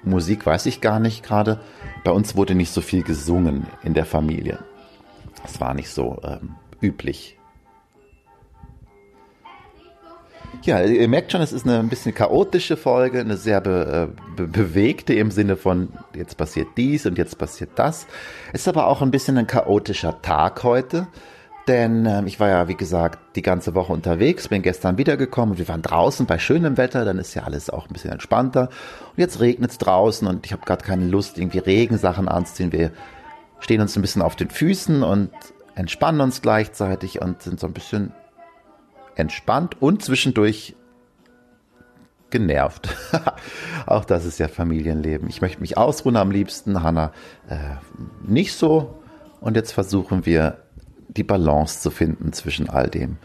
Musik 0.03 0.45
weiß 0.45 0.65
ich 0.65 0.81
gar 0.81 0.99
nicht 0.99 1.23
gerade. 1.23 1.59
Bei 2.03 2.11
uns 2.11 2.35
wurde 2.35 2.55
nicht 2.55 2.71
so 2.71 2.81
viel 2.81 3.03
gesungen 3.03 3.67
in 3.83 3.93
der 3.93 4.05
Familie. 4.05 4.59
Es 5.45 5.61
war 5.61 5.73
nicht 5.73 5.89
so 5.89 6.19
ähm, 6.23 6.55
üblich. 6.81 7.36
Ja, 10.63 10.81
ihr 10.81 11.07
merkt 11.07 11.31
schon, 11.31 11.41
es 11.41 11.53
ist 11.53 11.65
eine 11.65 11.79
ein 11.79 11.89
bisschen 11.89 12.13
chaotische 12.13 12.77
Folge, 12.77 13.19
eine 13.19 13.37
sehr 13.37 13.61
be, 13.61 14.09
äh, 14.11 14.35
be, 14.35 14.47
bewegte 14.47 15.13
im 15.13 15.31
Sinne 15.31 15.55
von 15.55 15.89
jetzt 16.15 16.35
passiert 16.37 16.69
dies 16.75 17.05
und 17.05 17.17
jetzt 17.17 17.37
passiert 17.37 17.71
das. 17.75 18.07
Es 18.53 18.61
ist 18.61 18.67
aber 18.67 18.87
auch 18.87 19.01
ein 19.01 19.11
bisschen 19.11 19.37
ein 19.37 19.47
chaotischer 19.47 20.21
Tag 20.21 20.63
heute, 20.63 21.07
denn 21.67 22.05
äh, 22.05 22.23
ich 22.25 22.39
war 22.39 22.49
ja, 22.49 22.67
wie 22.67 22.75
gesagt, 22.75 23.35
die 23.35 23.41
ganze 23.41 23.75
Woche 23.75 23.93
unterwegs, 23.93 24.47
bin 24.47 24.61
gestern 24.61 24.97
wiedergekommen 24.97 25.51
und 25.51 25.57
wir 25.57 25.67
waren 25.67 25.81
draußen 25.81 26.25
bei 26.25 26.39
schönem 26.39 26.77
Wetter, 26.77 27.05
dann 27.05 27.17
ist 27.17 27.33
ja 27.33 27.43
alles 27.43 27.69
auch 27.69 27.87
ein 27.87 27.93
bisschen 27.93 28.11
entspannter. 28.11 28.63
Und 28.63 29.17
jetzt 29.17 29.39
regnet 29.39 29.71
es 29.71 29.77
draußen 29.77 30.27
und 30.27 30.45
ich 30.45 30.53
habe 30.53 30.65
gerade 30.65 30.83
keine 30.83 31.05
Lust, 31.05 31.37
irgendwie 31.37 31.59
Regensachen 31.59 32.27
anzuziehen. 32.27 32.71
Wir 32.71 32.91
stehen 33.59 33.81
uns 33.81 33.95
ein 33.95 34.01
bisschen 34.01 34.21
auf 34.21 34.35
den 34.35 34.49
Füßen 34.49 35.03
und 35.03 35.29
entspannen 35.75 36.21
uns 36.21 36.41
gleichzeitig 36.41 37.21
und 37.21 37.41
sind 37.41 37.59
so 37.59 37.67
ein 37.67 37.73
bisschen 37.73 38.11
entspannt 39.17 39.81
und 39.81 40.03
zwischendurch 40.03 40.75
genervt. 42.29 42.95
Auch 43.85 44.05
das 44.05 44.25
ist 44.25 44.39
ja 44.39 44.47
Familienleben. 44.47 45.29
Ich 45.29 45.41
möchte 45.41 45.61
mich 45.61 45.77
ausruhen 45.77 46.17
am 46.17 46.31
liebsten, 46.31 46.83
Hanna 46.83 47.11
äh, 47.49 47.57
nicht 48.25 48.53
so. 48.53 49.01
Und 49.39 49.55
jetzt 49.55 49.71
versuchen 49.71 50.25
wir 50.25 50.57
die 51.07 51.23
Balance 51.23 51.81
zu 51.81 51.89
finden 51.89 52.33
zwischen 52.33 52.69
all 52.69 52.89
dem. 52.89 53.17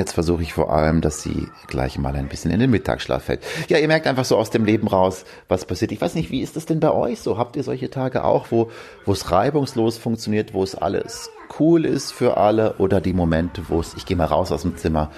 Jetzt 0.00 0.14
versuche 0.14 0.40
ich 0.42 0.54
vor 0.54 0.72
allem, 0.72 1.02
dass 1.02 1.22
sie 1.22 1.48
gleich 1.66 1.98
mal 1.98 2.16
ein 2.16 2.26
bisschen 2.26 2.50
in 2.50 2.58
den 2.58 2.70
Mittagsschlaf 2.70 3.24
fällt. 3.24 3.42
Ja, 3.68 3.76
ihr 3.76 3.86
merkt 3.86 4.06
einfach 4.06 4.24
so 4.24 4.38
aus 4.38 4.48
dem 4.48 4.64
Leben 4.64 4.88
raus, 4.88 5.26
was 5.46 5.66
passiert. 5.66 5.92
Ich 5.92 6.00
weiß 6.00 6.14
nicht, 6.14 6.30
wie 6.30 6.40
ist 6.40 6.56
das 6.56 6.64
denn 6.64 6.80
bei 6.80 6.90
euch 6.90 7.20
so? 7.20 7.36
Habt 7.36 7.54
ihr 7.54 7.62
solche 7.62 7.90
Tage 7.90 8.24
auch, 8.24 8.46
wo, 8.50 8.70
es 9.06 9.30
reibungslos 9.30 9.98
funktioniert, 9.98 10.54
wo 10.54 10.62
es 10.62 10.74
alles 10.74 11.28
cool 11.58 11.84
ist 11.84 12.12
für 12.12 12.38
alle 12.38 12.76
oder 12.78 13.02
die 13.02 13.12
Momente, 13.12 13.64
wo 13.68 13.78
es, 13.78 13.92
ich 13.92 14.06
gehe 14.06 14.16
mal 14.16 14.24
raus 14.24 14.52
aus 14.52 14.62
dem 14.62 14.74
Zimmer, 14.78 15.10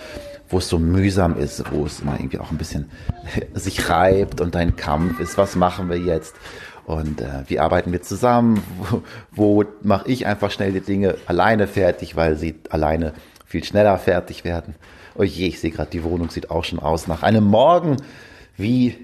wo 0.49 0.59
es 0.59 0.69
so 0.69 0.81
mühsam 0.81 1.39
ist, 1.39 1.63
wo 1.71 1.87
es 1.87 2.01
immer 2.01 2.15
irgendwie 2.19 2.41
auch 2.41 2.51
ein 2.51 2.59
bisschen 2.59 2.91
sich 3.55 3.89
reibt 3.89 4.41
und 4.41 4.57
ein 4.57 4.75
Kampf 4.75 5.21
ist, 5.21 5.39
was 5.39 5.55
machen 5.55 5.91
wir 5.91 5.99
jetzt? 5.99 6.35
Und 6.87 7.21
äh, 7.21 7.45
wie 7.47 7.61
arbeiten 7.61 7.93
wir 7.93 8.03
zusammen? 8.03 8.61
Wo, 9.31 9.63
wo 9.63 9.65
mache 9.83 10.09
ich 10.09 10.27
einfach 10.27 10.51
schnell 10.51 10.73
die 10.73 10.81
Dinge 10.81 11.15
alleine 11.27 11.69
fertig, 11.69 12.17
weil 12.17 12.37
sie 12.37 12.57
alleine 12.71 13.13
viel 13.53 13.65
schneller 13.65 13.99
fertig 13.99 14.45
werden. 14.45 14.75
Oh 15.15 15.23
je, 15.23 15.49
ich 15.49 15.61
sehe 15.61 15.71
gerade, 15.71 15.91
die 15.91 16.05
Wohnung 16.05 16.31
sieht 16.31 16.51
auch 16.51 16.65
schon 16.65 16.79
aus 16.79 17.07
nach 17.07 17.23
einem 17.23 17.45
Morgen, 17.45 17.99
wie 18.57 18.97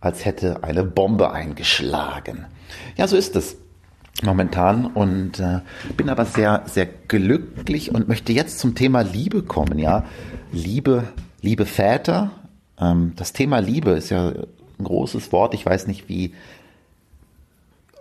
als 0.00 0.24
hätte 0.24 0.64
eine 0.64 0.82
Bombe 0.82 1.30
eingeschlagen. 1.30 2.46
Ja, 2.96 3.06
so 3.06 3.18
ist 3.18 3.36
es 3.36 3.58
momentan 4.22 4.86
und 4.86 5.40
äh, 5.40 5.60
bin 5.94 6.08
aber 6.08 6.24
sehr, 6.24 6.62
sehr 6.64 6.86
glücklich 6.86 7.94
und 7.94 8.08
möchte 8.08 8.32
jetzt 8.32 8.60
zum 8.60 8.74
Thema 8.74 9.02
Liebe 9.02 9.42
kommen. 9.42 9.78
Ja, 9.78 10.06
Liebe, 10.50 11.04
liebe 11.42 11.66
Väter. 11.66 12.30
Ähm, 12.80 13.12
das 13.16 13.34
Thema 13.34 13.58
Liebe 13.58 13.90
ist 13.90 14.08
ja 14.08 14.28
ein 14.28 14.84
großes 14.84 15.32
Wort. 15.32 15.52
Ich 15.52 15.66
weiß 15.66 15.86
nicht, 15.86 16.08
wie 16.08 16.32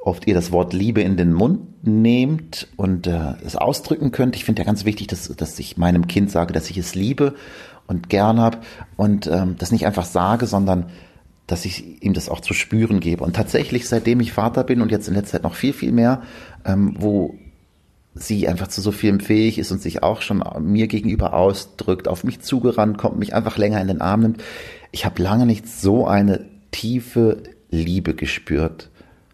oft 0.08 0.26
ihr 0.26 0.34
das 0.34 0.52
Wort 0.52 0.74
Liebe 0.74 1.02
in 1.02 1.18
den 1.18 1.34
Mund 1.34 1.86
nehmt 1.86 2.68
und 2.78 3.08
äh, 3.08 3.34
es 3.46 3.56
ausdrücken 3.56 4.12
könnt. 4.12 4.36
Ich 4.36 4.46
finde 4.46 4.62
ja 4.62 4.66
ganz 4.66 4.86
wichtig, 4.86 5.08
dass, 5.08 5.28
dass 5.28 5.60
ich 5.60 5.78
meinem 5.78 6.08
Kind 6.08 6.32
sage, 6.32 6.54
dass 6.54 6.70
ich 6.70 6.78
es 6.78 6.96
liebe 6.96 7.36
und 7.88 8.10
gern 8.10 8.40
habe 8.40 8.60
und 8.96 9.28
ähm, 9.28 9.56
das 9.58 9.72
nicht 9.72 9.86
einfach 9.86 10.06
sage, 10.06 10.48
sondern 10.48 10.88
dass 11.46 11.66
ich 11.66 12.02
ihm 12.02 12.14
das 12.14 12.30
auch 12.30 12.40
zu 12.40 12.54
spüren 12.54 13.00
gebe. 13.00 13.24
Und 13.24 13.36
tatsächlich, 13.36 13.88
seitdem 13.88 14.22
ich 14.22 14.32
Vater 14.32 14.64
bin 14.64 14.82
und 14.82 14.92
jetzt 14.92 15.08
in 15.08 15.14
letzter 15.14 15.34
Zeit 15.34 15.44
noch 15.44 15.56
viel, 15.56 15.74
viel 15.74 15.92
mehr, 15.92 16.22
ähm, 16.66 16.96
wo 16.98 17.36
sie 18.16 18.48
einfach 18.48 18.70
zu 18.70 18.82
so 18.82 18.92
vielem 18.92 19.20
fähig 19.20 19.60
ist 19.60 19.72
und 19.72 19.82
sich 19.82 20.04
auch 20.04 20.22
schon 20.22 20.44
mir 20.62 20.88
gegenüber 20.88 21.34
ausdrückt, 21.34 22.08
auf 22.08 22.24
mich 22.24 22.40
zugerannt 22.40 22.98
kommt, 22.98 23.20
mich 23.20 23.36
einfach 23.36 23.58
länger 23.58 23.82
in 23.82 23.88
den 23.88 24.02
Arm 24.02 24.22
nimmt. 24.22 24.44
Ich 24.92 25.06
habe 25.06 25.22
lange 25.22 25.46
nicht 25.46 25.68
so 25.68 26.08
eine 26.08 26.46
tiefe 26.72 27.44
Liebe 27.70 28.16
gespürt. 28.16 28.90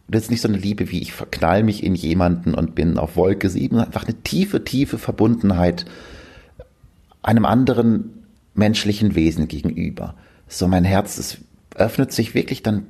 Und 0.07 0.15
jetzt 0.15 0.31
nicht 0.31 0.41
so 0.41 0.47
eine 0.47 0.57
Liebe 0.57 0.91
wie 0.91 1.01
ich 1.01 1.13
verknall 1.13 1.63
mich 1.63 1.83
in 1.83 1.95
jemanden 1.95 2.53
und 2.53 2.75
bin 2.75 2.97
auf 2.97 3.15
Wolke 3.15 3.49
sieben, 3.49 3.75
sondern 3.75 3.87
einfach 3.87 4.07
eine 4.07 4.21
tiefe, 4.21 4.63
tiefe 4.63 4.97
Verbundenheit 4.97 5.85
einem 7.21 7.45
anderen 7.45 8.25
menschlichen 8.53 9.15
Wesen 9.15 9.47
gegenüber. 9.47 10.15
So 10.47 10.67
mein 10.67 10.83
Herz 10.83 11.17
ist 11.17 11.39
öffnet 11.75 12.11
sich 12.11 12.35
wirklich 12.35 12.63
dann 12.63 12.85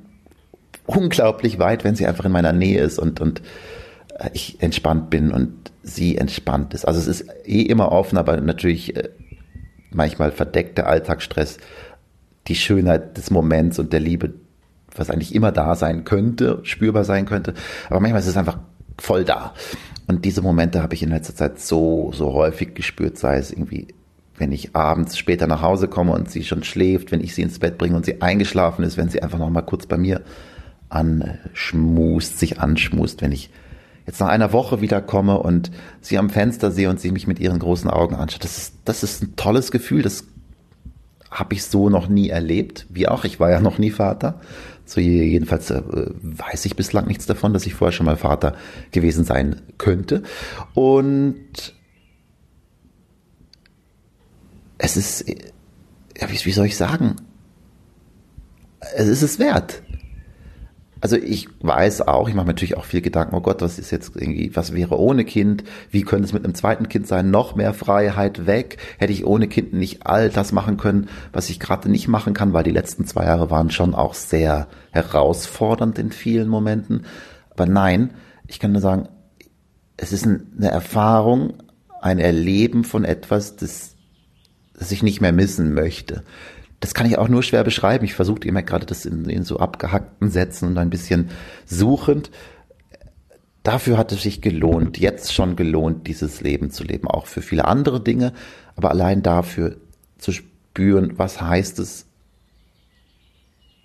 unglaublich 0.86 1.58
weit, 1.58 1.84
wenn 1.84 1.94
sie 1.94 2.06
einfach 2.06 2.24
in 2.24 2.32
meiner 2.32 2.52
Nähe 2.52 2.82
ist 2.82 2.98
und, 2.98 3.20
und 3.20 3.40
äh, 4.18 4.30
ich 4.32 4.60
entspannt 4.60 5.10
bin 5.10 5.32
und 5.32 5.72
sie 5.82 6.18
entspannt 6.18 6.74
ist. 6.74 6.84
Also 6.84 7.00
es 7.00 7.06
ist 7.06 7.26
eh 7.44 7.62
immer 7.62 7.92
offen, 7.92 8.18
aber 8.18 8.40
natürlich 8.40 8.96
äh, 8.96 9.08
manchmal 9.90 10.32
verdeckt 10.32 10.78
der 10.78 10.88
Alltagsstress 10.88 11.58
die 12.48 12.56
Schönheit 12.56 13.16
des 13.16 13.30
Moments 13.30 13.78
und 13.78 13.92
der 13.92 14.00
Liebe, 14.00 14.34
was 14.96 15.10
eigentlich 15.10 15.34
immer 15.34 15.52
da 15.52 15.74
sein 15.74 16.04
könnte, 16.04 16.60
spürbar 16.62 17.04
sein 17.04 17.26
könnte. 17.26 17.54
Aber 17.88 18.00
manchmal 18.00 18.20
ist 18.20 18.28
es 18.28 18.36
einfach 18.36 18.58
voll 18.98 19.24
da. 19.24 19.54
Und 20.06 20.24
diese 20.24 20.42
Momente 20.42 20.82
habe 20.82 20.94
ich 20.94 21.02
in 21.02 21.10
letzter 21.10 21.34
Zeit 21.34 21.60
so, 21.60 22.12
so 22.14 22.32
häufig 22.32 22.74
gespürt, 22.74 23.18
sei 23.18 23.38
es 23.38 23.50
irgendwie 23.50 23.88
wenn 24.36 24.52
ich 24.52 24.74
abends 24.74 25.16
später 25.16 25.46
nach 25.46 25.62
Hause 25.62 25.88
komme 25.88 26.12
und 26.12 26.30
sie 26.30 26.44
schon 26.44 26.64
schläft, 26.64 27.12
wenn 27.12 27.22
ich 27.22 27.34
sie 27.34 27.42
ins 27.42 27.58
Bett 27.58 27.78
bringe 27.78 27.96
und 27.96 28.04
sie 28.04 28.20
eingeschlafen 28.20 28.84
ist, 28.84 28.96
wenn 28.96 29.08
sie 29.08 29.22
einfach 29.22 29.38
noch 29.38 29.50
mal 29.50 29.62
kurz 29.62 29.86
bei 29.86 29.96
mir 29.96 30.22
anschmust, 30.88 32.38
sich 32.38 32.60
anschmust, 32.60 33.22
wenn 33.22 33.32
ich 33.32 33.50
jetzt 34.06 34.20
nach 34.20 34.28
einer 34.28 34.52
Woche 34.52 34.80
wiederkomme 34.80 35.38
und 35.38 35.70
sie 36.00 36.18
am 36.18 36.30
Fenster 36.30 36.70
sehe 36.70 36.90
und 36.90 37.00
sie 37.00 37.10
mich 37.10 37.26
mit 37.26 37.38
ihren 37.38 37.58
großen 37.58 37.88
Augen 37.88 38.16
anschaut. 38.16 38.44
Das 38.44 38.58
ist, 38.58 38.74
das 38.84 39.02
ist 39.02 39.22
ein 39.22 39.36
tolles 39.36 39.70
Gefühl, 39.70 40.02
das 40.02 40.24
habe 41.30 41.54
ich 41.54 41.64
so 41.64 41.88
noch 41.88 42.08
nie 42.08 42.28
erlebt, 42.28 42.86
wie 42.90 43.08
auch, 43.08 43.24
ich 43.24 43.40
war 43.40 43.50
ja 43.50 43.60
noch 43.60 43.78
nie 43.78 43.90
Vater. 43.90 44.40
So 44.84 45.00
jedenfalls 45.00 45.70
äh, 45.70 45.82
weiß 46.22 46.64
ich 46.66 46.76
bislang 46.76 47.06
nichts 47.06 47.26
davon, 47.26 47.52
dass 47.52 47.66
ich 47.66 47.74
vorher 47.74 47.92
schon 47.92 48.06
mal 48.06 48.16
Vater 48.16 48.56
gewesen 48.90 49.24
sein 49.24 49.62
könnte. 49.78 50.22
Und 50.74 51.74
es 54.78 54.96
ist, 54.96 55.28
ja, 55.28 56.30
wie, 56.30 56.44
wie 56.44 56.52
soll 56.52 56.66
ich 56.66 56.76
sagen? 56.76 57.16
Es 58.94 59.08
ist 59.08 59.22
es 59.22 59.38
wert. 59.38 59.82
Also 61.04 61.16
ich 61.16 61.48
weiß 61.60 62.08
auch, 62.08 62.30
ich 62.30 62.34
mache 62.34 62.46
mir 62.46 62.52
natürlich 62.52 62.78
auch 62.78 62.86
viel 62.86 63.02
Gedanken, 63.02 63.34
oh 63.34 63.42
Gott, 63.42 63.60
was 63.60 63.78
ist 63.78 63.90
jetzt 63.90 64.16
irgendwie, 64.16 64.56
was 64.56 64.72
wäre 64.72 64.98
ohne 64.98 65.26
Kind? 65.26 65.62
Wie 65.90 66.00
könnte 66.00 66.24
es 66.24 66.32
mit 66.32 66.46
einem 66.46 66.54
zweiten 66.54 66.88
Kind 66.88 67.06
sein? 67.06 67.30
Noch 67.30 67.56
mehr 67.56 67.74
Freiheit 67.74 68.46
weg? 68.46 68.78
Hätte 68.96 69.12
ich 69.12 69.26
ohne 69.26 69.46
Kind 69.46 69.74
nicht 69.74 70.06
all 70.06 70.30
das 70.30 70.50
machen 70.52 70.78
können, 70.78 71.10
was 71.30 71.50
ich 71.50 71.60
gerade 71.60 71.90
nicht 71.90 72.08
machen 72.08 72.32
kann, 72.32 72.54
weil 72.54 72.64
die 72.64 72.70
letzten 72.70 73.04
zwei 73.04 73.26
Jahre 73.26 73.50
waren 73.50 73.68
schon 73.70 73.94
auch 73.94 74.14
sehr 74.14 74.66
herausfordernd 74.92 75.98
in 75.98 76.10
vielen 76.10 76.48
Momenten. 76.48 77.04
Aber 77.50 77.66
nein, 77.66 78.14
ich 78.46 78.58
kann 78.58 78.72
nur 78.72 78.80
sagen, 78.80 79.10
es 79.98 80.10
ist 80.10 80.24
eine 80.24 80.70
Erfahrung, 80.70 81.52
ein 82.00 82.18
Erleben 82.18 82.82
von 82.82 83.04
etwas, 83.04 83.56
das 83.56 83.94
das 84.72 84.90
ich 84.90 85.02
nicht 85.02 85.20
mehr 85.20 85.32
missen 85.32 85.74
möchte. 85.74 86.24
Das 86.84 86.92
kann 86.92 87.06
ich 87.06 87.16
auch 87.16 87.28
nur 87.28 87.42
schwer 87.42 87.64
beschreiben. 87.64 88.04
Ich 88.04 88.12
versuche 88.12 88.46
immer 88.46 88.62
gerade 88.62 88.84
das 88.84 89.06
in, 89.06 89.24
in 89.30 89.42
so 89.42 89.58
abgehackten 89.58 90.28
Sätzen 90.30 90.68
und 90.68 90.76
ein 90.76 90.90
bisschen 90.90 91.30
suchend. 91.64 92.30
Dafür 93.62 93.96
hat 93.96 94.12
es 94.12 94.22
sich 94.22 94.42
gelohnt, 94.42 94.98
jetzt 94.98 95.32
schon 95.32 95.56
gelohnt, 95.56 96.06
dieses 96.06 96.42
Leben 96.42 96.70
zu 96.70 96.84
leben, 96.84 97.08
auch 97.08 97.26
für 97.26 97.40
viele 97.40 97.64
andere 97.64 98.02
Dinge, 98.02 98.34
aber 98.76 98.90
allein 98.90 99.22
dafür 99.22 99.78
zu 100.18 100.32
spüren, 100.32 101.14
was 101.16 101.40
heißt 101.40 101.78
es, 101.78 102.04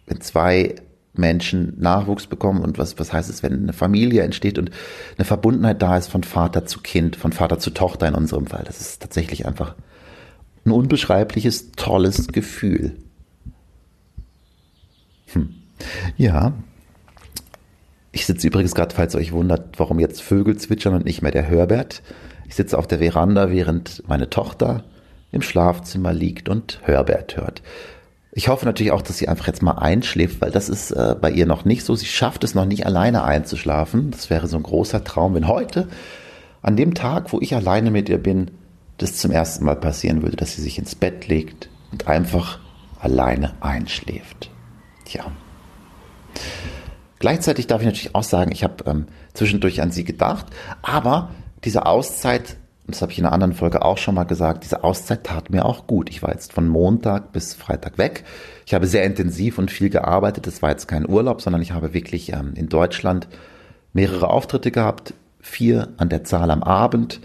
wenn 0.05 0.19
zwei 0.19 0.75
Menschen 1.13 1.79
Nachwuchs 1.79 2.27
bekommen 2.27 2.61
und 2.61 2.77
was, 2.77 2.99
was 2.99 3.13
heißt 3.13 3.29
es, 3.29 3.43
wenn 3.43 3.53
eine 3.53 3.73
Familie 3.73 4.23
entsteht 4.23 4.59
und 4.59 4.71
eine 5.17 5.23
Verbundenheit 5.23 5.81
da 5.81 5.95
ist 5.95 6.09
von 6.09 6.23
Vater 6.23 6.65
zu 6.65 6.81
Kind, 6.81 7.15
von 7.15 7.31
Vater 7.31 7.59
zu 7.59 7.69
Tochter 7.69 8.09
in 8.09 8.15
unserem 8.15 8.47
Fall. 8.47 8.65
Das 8.65 8.81
ist 8.81 9.01
tatsächlich 9.01 9.45
einfach 9.45 9.75
ein 10.65 10.71
unbeschreibliches, 10.71 11.71
tolles 11.71 12.27
Gefühl. 12.27 12.95
Hm. 15.33 15.55
Ja. 16.17 16.53
Ich 18.11 18.25
sitze 18.25 18.47
übrigens 18.47 18.75
gerade, 18.75 18.95
falls 18.95 19.13
ihr 19.13 19.19
euch 19.19 19.31
wundert, 19.31 19.79
warum 19.79 19.99
jetzt 19.99 20.21
Vögel 20.21 20.57
zwitschern 20.57 20.95
und 20.95 21.05
nicht 21.05 21.21
mehr 21.21 21.31
der 21.31 21.43
Herbert. 21.43 22.01
Ich 22.47 22.55
sitze 22.55 22.77
auf 22.77 22.87
der 22.87 22.99
Veranda, 22.99 23.51
während 23.51 24.03
meine 24.07 24.29
Tochter 24.29 24.83
im 25.31 25.41
Schlafzimmer 25.41 26.11
liegt 26.11 26.49
und 26.49 26.79
Herbert 26.83 27.37
hört. 27.37 27.61
Ich 28.31 28.47
hoffe 28.47 28.65
natürlich 28.65 28.91
auch, 28.91 29.01
dass 29.01 29.17
sie 29.17 29.27
einfach 29.27 29.47
jetzt 29.47 29.61
mal 29.61 29.73
einschläft, 29.73 30.41
weil 30.41 30.51
das 30.51 30.69
ist 30.69 30.91
äh, 30.91 31.15
bei 31.19 31.31
ihr 31.31 31.45
noch 31.45 31.65
nicht 31.65 31.83
so. 31.83 31.95
Sie 31.95 32.05
schafft 32.05 32.43
es 32.43 32.55
noch 32.55 32.65
nicht 32.65 32.85
alleine 32.85 33.23
einzuschlafen. 33.23 34.11
Das 34.11 34.29
wäre 34.29 34.47
so 34.47 34.57
ein 34.57 34.63
großer 34.63 35.03
Traum, 35.03 35.33
wenn 35.35 35.47
heute, 35.47 35.87
an 36.61 36.75
dem 36.75 36.93
Tag, 36.93 37.31
wo 37.33 37.39
ich 37.41 37.55
alleine 37.55 37.91
mit 37.91 38.09
ihr 38.09 38.17
bin, 38.17 38.51
das 38.99 39.15
zum 39.15 39.31
ersten 39.31 39.65
Mal 39.65 39.75
passieren 39.75 40.21
würde, 40.21 40.37
dass 40.37 40.53
sie 40.53 40.61
sich 40.61 40.77
ins 40.77 40.95
Bett 40.95 41.27
legt 41.27 41.69
und 41.91 42.07
einfach 42.07 42.59
alleine 42.99 43.53
einschläft. 43.61 44.51
Tja. 45.05 45.25
Gleichzeitig 47.17 47.67
darf 47.67 47.81
ich 47.81 47.87
natürlich 47.87 48.15
auch 48.15 48.23
sagen, 48.23 48.51
ich 48.51 48.63
habe 48.63 48.83
ähm, 48.85 49.07
zwischendurch 49.33 49.81
an 49.81 49.91
sie 49.91 50.03
gedacht, 50.03 50.45
aber 50.81 51.31
diese 51.63 51.85
Auszeit, 51.85 52.57
das 52.87 53.01
habe 53.01 53.11
ich 53.11 53.19
in 53.19 53.25
einer 53.25 53.33
anderen 53.33 53.53
Folge 53.53 53.83
auch 53.83 53.97
schon 53.97 54.15
mal 54.15 54.23
gesagt, 54.23 54.63
diese 54.63 54.83
Auszeit 54.83 55.25
tat 55.25 55.49
mir 55.49 55.65
auch 55.65 55.87
gut. 55.87 56.09
Ich 56.09 56.21
war 56.21 56.31
jetzt 56.31 56.53
von 56.53 56.67
Montag 56.67 57.31
bis 57.33 57.53
Freitag 57.53 57.97
weg. 57.97 58.23
Ich 58.65 58.73
habe 58.73 58.87
sehr 58.87 59.03
intensiv 59.03 59.57
und 59.57 59.71
viel 59.71 59.89
gearbeitet. 59.89 60.47
Das 60.47 60.61
war 60.61 60.69
jetzt 60.69 60.87
kein 60.87 61.07
Urlaub, 61.07 61.41
sondern 61.41 61.61
ich 61.61 61.71
habe 61.71 61.93
wirklich 61.93 62.31
ähm, 62.31 62.53
in 62.55 62.69
Deutschland 62.69 63.27
mehrere 63.93 64.29
Auftritte 64.29 64.71
gehabt, 64.71 65.13
vier 65.41 65.89
an 65.97 66.09
der 66.09 66.23
Zahl 66.23 66.51
am 66.51 66.63
Abend 66.63 67.19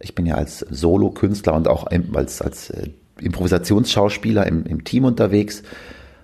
ich 0.00 0.14
bin 0.14 0.26
ja 0.26 0.34
als 0.34 0.60
Solo-Künstler 0.60 1.54
und 1.54 1.68
auch 1.68 1.86
als, 2.14 2.42
als 2.42 2.70
äh, 2.70 2.88
Improvisationsschauspieler 3.20 4.46
im, 4.46 4.64
im 4.64 4.84
Team 4.84 5.04
unterwegs 5.04 5.62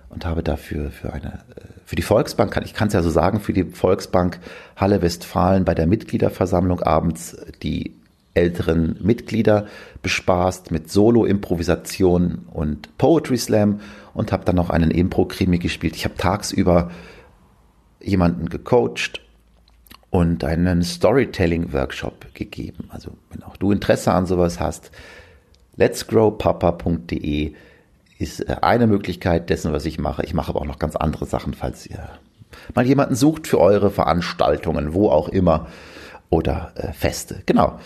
und 0.09 0.25
habe 0.25 0.43
dafür 0.43 0.91
für 0.91 1.13
eine 1.13 1.43
äh, 1.55 1.61
für 1.85 1.95
die 1.95 2.01
Volksbank, 2.01 2.59
ich 2.65 2.73
kann 2.73 2.89
es 2.89 2.93
ja 2.93 3.01
so 3.01 3.09
sagen, 3.09 3.39
für 3.39 3.53
die 3.53 3.63
Volksbank 3.63 4.39
Halle 4.75 5.01
Westfalen 5.01 5.63
bei 5.63 5.73
der 5.73 5.87
Mitgliederversammlung 5.87 6.81
abends 6.81 7.37
die 7.63 7.95
älteren 8.33 8.97
Mitglieder 9.01 9.67
bespaßt 10.01 10.69
mit 10.71 10.91
Solo-Improvisation 10.91 12.45
und 12.51 12.97
Poetry 12.97 13.37
Slam 13.37 13.79
und 14.13 14.33
habe 14.33 14.43
dann 14.43 14.57
noch 14.57 14.69
einen 14.69 14.91
Impro-Krimi 14.91 15.59
gespielt. 15.59 15.95
Ich 15.95 16.03
habe 16.03 16.15
tagsüber 16.15 16.91
jemanden 18.01 18.49
gecoacht 18.49 19.21
und 20.09 20.43
einen 20.43 20.83
Storytelling-Workshop 20.83 22.33
gegeben. 22.33 22.89
Also 22.89 23.11
wenn 23.29 23.43
auch 23.43 23.57
du 23.57 23.71
Interesse 23.71 24.13
an 24.13 24.25
sowas 24.25 24.59
hast, 24.59 24.91
letsgrowpapa.de 25.75 27.53
ist 28.19 28.41
äh, 28.41 28.55
eine 28.61 28.87
Möglichkeit 28.87 29.49
dessen, 29.49 29.73
was 29.73 29.85
ich 29.85 29.99
mache. 29.99 30.23
Ich 30.23 30.33
mache 30.33 30.49
aber 30.49 30.61
auch 30.61 30.65
noch 30.65 30.79
ganz 30.79 30.95
andere 30.95 31.25
Sachen, 31.25 31.53
falls 31.53 31.85
ihr 31.85 32.09
mal 32.73 32.85
jemanden 32.85 33.15
sucht 33.15 33.47
für 33.47 33.59
eure 33.59 33.91
Veranstaltungen, 33.91 34.93
wo 34.93 35.09
auch 35.09 35.29
immer, 35.29 35.67
oder 36.29 36.71
äh, 36.75 36.93
Feste. 36.93 37.41
Genau. 37.45 37.79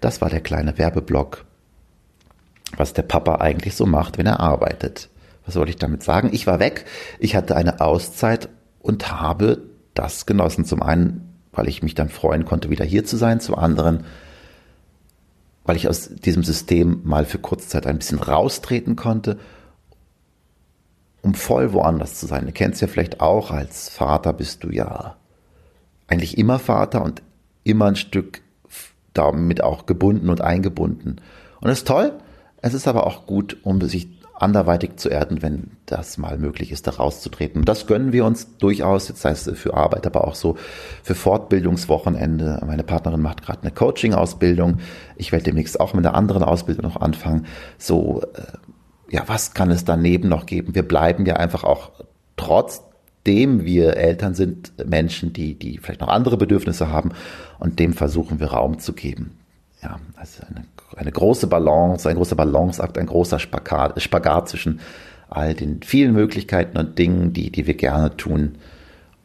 Das 0.00 0.20
war 0.20 0.30
der 0.30 0.40
kleine 0.40 0.78
Werbeblock, 0.78 1.44
was 2.76 2.92
der 2.92 3.02
Papa 3.02 3.36
eigentlich 3.36 3.76
so 3.76 3.86
macht, 3.86 4.18
wenn 4.18 4.26
er 4.26 4.40
arbeitet. 4.40 5.08
Was 5.44 5.54
soll 5.54 5.68
ich 5.68 5.76
damit 5.76 6.02
sagen? 6.02 6.30
Ich 6.32 6.46
war 6.46 6.60
weg, 6.60 6.84
ich 7.18 7.36
hatte 7.36 7.56
eine 7.56 7.80
Auszeit 7.80 8.48
und 8.80 9.10
habe 9.10 9.62
das 9.94 10.26
genossen. 10.26 10.64
Zum 10.64 10.82
einen, 10.82 11.38
weil 11.52 11.68
ich 11.68 11.82
mich 11.82 11.94
dann 11.94 12.08
freuen 12.08 12.44
konnte, 12.44 12.70
wieder 12.70 12.84
hier 12.84 13.04
zu 13.04 13.16
sein. 13.16 13.40
Zum 13.40 13.54
anderen, 13.54 14.04
weil 15.64 15.76
ich 15.76 15.88
aus 15.88 16.08
diesem 16.08 16.44
System 16.44 17.00
mal 17.04 17.24
für 17.24 17.38
kurze 17.38 17.68
Zeit 17.68 17.86
ein 17.86 17.98
bisschen 17.98 18.18
raustreten 18.18 18.96
konnte, 18.96 19.38
um 21.22 21.34
voll 21.34 21.72
woanders 21.72 22.18
zu 22.18 22.26
sein. 22.26 22.46
Du 22.46 22.52
kennst 22.52 22.80
ja 22.80 22.88
vielleicht 22.88 23.20
auch, 23.20 23.50
als 23.50 23.88
Vater 23.88 24.32
bist 24.32 24.64
du 24.64 24.70
ja 24.70 25.16
eigentlich 26.08 26.36
immer 26.36 26.58
Vater 26.58 27.02
und 27.02 27.22
immer 27.64 27.86
ein 27.86 27.96
Stück 27.96 28.42
damit 29.14 29.62
auch 29.62 29.86
gebunden 29.86 30.30
und 30.30 30.40
eingebunden. 30.40 31.20
Und 31.60 31.68
das 31.68 31.78
ist 31.78 31.88
toll. 31.88 32.18
Es 32.60 32.74
ist 32.74 32.88
aber 32.88 33.06
auch 33.06 33.26
gut, 33.26 33.58
um 33.62 33.80
sich 33.82 34.08
anderweitig 34.42 34.96
zu 34.96 35.08
erden, 35.08 35.42
wenn 35.42 35.72
das 35.86 36.18
mal 36.18 36.38
möglich 36.38 36.72
ist, 36.72 36.86
da 36.86 36.92
rauszutreten. 36.92 37.64
Das 37.64 37.86
gönnen 37.86 38.12
wir 38.12 38.24
uns 38.24 38.58
durchaus, 38.58 39.08
jetzt 39.08 39.24
heißt 39.24 39.48
es 39.48 39.58
für 39.58 39.74
Arbeit, 39.74 40.06
aber 40.06 40.26
auch 40.26 40.34
so 40.34 40.56
für 41.02 41.14
Fortbildungswochenende. 41.14 42.62
Meine 42.66 42.82
Partnerin 42.84 43.20
macht 43.20 43.42
gerade 43.42 43.62
eine 43.62 43.70
Coaching-Ausbildung. 43.70 44.78
Ich 45.16 45.32
werde 45.32 45.44
demnächst 45.44 45.80
auch 45.80 45.94
mit 45.94 46.06
einer 46.06 46.14
anderen 46.14 46.42
Ausbildung 46.42 46.84
noch 46.84 47.00
anfangen. 47.00 47.46
So, 47.78 48.22
äh, 48.34 49.14
ja, 49.14 49.22
was 49.26 49.54
kann 49.54 49.70
es 49.70 49.84
daneben 49.84 50.28
noch 50.28 50.46
geben? 50.46 50.74
Wir 50.74 50.86
bleiben 50.86 51.26
ja 51.26 51.36
einfach 51.36 51.64
auch 51.64 51.90
trotzdem 52.36 53.64
wir 53.64 53.96
Eltern 53.96 54.34
sind 54.34 54.72
Menschen, 54.84 55.32
die, 55.32 55.58
die 55.58 55.78
vielleicht 55.78 56.00
noch 56.00 56.08
andere 56.08 56.36
Bedürfnisse 56.36 56.88
haben 56.88 57.12
und 57.58 57.78
dem 57.78 57.92
versuchen 57.92 58.40
wir 58.40 58.48
Raum 58.48 58.78
zu 58.78 58.94
geben. 58.94 59.38
Ja, 59.82 59.98
also 60.16 60.42
eine 60.48 60.64
eine 60.96 61.12
große 61.12 61.46
Balance, 61.46 62.08
ein 62.08 62.16
großer 62.16 62.36
Balanceakt, 62.36 62.98
ein 62.98 63.06
großer 63.06 63.38
Spagat, 63.38 64.00
Spagat 64.00 64.48
zwischen 64.48 64.80
all 65.28 65.54
den 65.54 65.82
vielen 65.82 66.12
Möglichkeiten 66.12 66.76
und 66.76 66.98
Dingen, 66.98 67.32
die, 67.32 67.50
die 67.50 67.66
wir 67.66 67.74
gerne 67.74 68.16
tun 68.16 68.56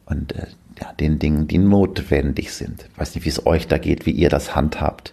und 0.06 0.34
äh, 0.34 0.46
ja, 0.80 0.92
den 0.94 1.18
Dingen, 1.18 1.48
die 1.48 1.58
notwendig 1.58 2.52
sind. 2.52 2.86
Ich 2.92 2.98
weiß 2.98 3.14
nicht, 3.14 3.24
wie 3.24 3.30
es 3.30 3.46
euch 3.46 3.66
da 3.66 3.78
geht, 3.78 4.06
wie 4.06 4.12
ihr 4.12 4.30
das 4.30 4.54
handhabt. 4.54 5.12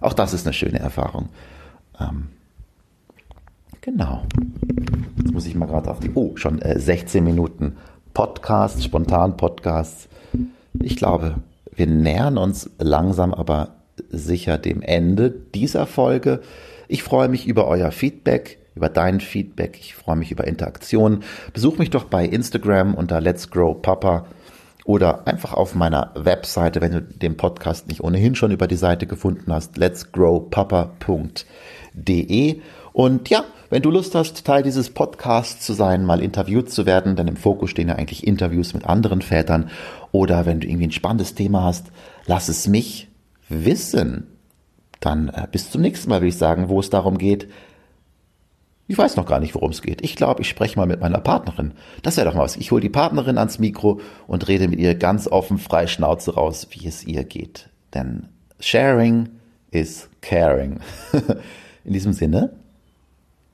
Auch 0.00 0.12
das 0.12 0.34
ist 0.34 0.46
eine 0.46 0.52
schöne 0.52 0.78
Erfahrung. 0.78 1.30
Ähm, 1.98 2.28
genau. 3.80 4.24
Jetzt 5.16 5.32
muss 5.32 5.46
ich 5.46 5.54
mal 5.54 5.66
gerade 5.66 5.90
auf 5.90 6.00
die, 6.00 6.10
oh, 6.14 6.36
schon 6.36 6.60
äh, 6.60 6.78
16 6.78 7.24
Minuten 7.24 7.76
Podcast, 8.12 8.84
spontan 8.84 9.36
Podcasts. 9.36 10.08
Ich 10.80 10.96
glaube, 10.96 11.36
wir 11.74 11.86
nähern 11.86 12.36
uns 12.36 12.70
langsam 12.78 13.32
aber 13.32 13.75
sicher 14.10 14.58
dem 14.58 14.82
Ende 14.82 15.30
dieser 15.30 15.86
Folge. 15.86 16.40
Ich 16.88 17.02
freue 17.02 17.28
mich 17.28 17.46
über 17.46 17.66
euer 17.66 17.90
Feedback, 17.90 18.58
über 18.74 18.88
dein 18.88 19.20
Feedback. 19.20 19.78
Ich 19.80 19.94
freue 19.94 20.16
mich 20.16 20.30
über 20.30 20.46
Interaktionen. 20.46 21.24
Besuch 21.52 21.78
mich 21.78 21.90
doch 21.90 22.04
bei 22.04 22.24
Instagram 22.24 22.94
unter 22.94 23.20
Let's 23.20 23.50
Grow 23.50 23.80
Papa 23.80 24.26
oder 24.86 25.26
einfach 25.26 25.52
auf 25.52 25.74
meiner 25.74 26.12
Webseite, 26.14 26.80
wenn 26.80 26.92
du 26.92 27.02
den 27.02 27.36
Podcast 27.36 27.88
nicht 27.88 28.04
ohnehin 28.04 28.36
schon 28.36 28.52
über 28.52 28.68
die 28.68 28.76
Seite 28.76 29.08
gefunden 29.08 29.52
hast, 29.52 29.76
letsgrowpapa.de. 29.76 32.60
Und 32.92 33.28
ja, 33.28 33.44
wenn 33.68 33.82
du 33.82 33.90
Lust 33.90 34.14
hast, 34.14 34.44
Teil 34.44 34.62
dieses 34.62 34.90
Podcasts 34.90 35.66
zu 35.66 35.72
sein, 35.72 36.04
mal 36.04 36.22
interviewt 36.22 36.70
zu 36.70 36.86
werden, 36.86 37.16
denn 37.16 37.26
im 37.26 37.36
Fokus 37.36 37.70
stehen 37.70 37.88
ja 37.88 37.96
eigentlich 37.96 38.24
Interviews 38.24 38.74
mit 38.74 38.86
anderen 38.86 39.22
Vätern. 39.22 39.70
Oder 40.12 40.46
wenn 40.46 40.60
du 40.60 40.68
irgendwie 40.68 40.86
ein 40.86 40.92
spannendes 40.92 41.34
Thema 41.34 41.64
hast, 41.64 41.86
lass 42.26 42.48
es 42.48 42.68
mich 42.68 43.08
wissen, 43.48 44.26
dann 45.00 45.28
äh, 45.28 45.46
bis 45.50 45.70
zum 45.70 45.82
nächsten 45.82 46.10
Mal, 46.10 46.20
würde 46.20 46.28
ich 46.28 46.38
sagen, 46.38 46.68
wo 46.68 46.80
es 46.80 46.90
darum 46.90 47.18
geht. 47.18 47.48
Ich 48.88 48.96
weiß 48.96 49.16
noch 49.16 49.26
gar 49.26 49.40
nicht, 49.40 49.54
worum 49.54 49.70
es 49.70 49.82
geht. 49.82 50.02
Ich 50.02 50.14
glaube, 50.14 50.42
ich 50.42 50.48
spreche 50.48 50.78
mal 50.78 50.86
mit 50.86 51.00
meiner 51.00 51.18
Partnerin. 51.18 51.72
Das 52.02 52.16
wäre 52.16 52.28
doch 52.28 52.34
mal 52.34 52.44
was. 52.44 52.56
Ich 52.56 52.70
hole 52.70 52.80
die 52.80 52.88
Partnerin 52.88 53.36
ans 53.36 53.58
Mikro 53.58 54.00
und 54.28 54.46
rede 54.46 54.68
mit 54.68 54.78
ihr 54.78 54.94
ganz 54.94 55.26
offen, 55.26 55.58
frei 55.58 55.88
Schnauze 55.88 56.34
raus, 56.34 56.68
wie 56.70 56.86
es 56.86 57.04
ihr 57.04 57.24
geht. 57.24 57.68
Denn 57.94 58.28
sharing 58.60 59.28
is 59.70 60.08
caring. 60.20 60.80
In 61.84 61.92
diesem 61.92 62.12
Sinne, 62.12 62.52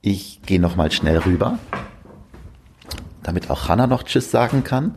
ich 0.01 0.41
gehe 0.43 0.59
noch 0.59 0.75
mal 0.75 0.91
schnell 0.91 1.17
rüber, 1.19 1.57
damit 3.23 3.49
auch 3.49 3.67
Hannah 3.67 3.87
noch 3.87 4.03
Tschüss 4.03 4.29
sagen 4.29 4.63
kann. 4.63 4.93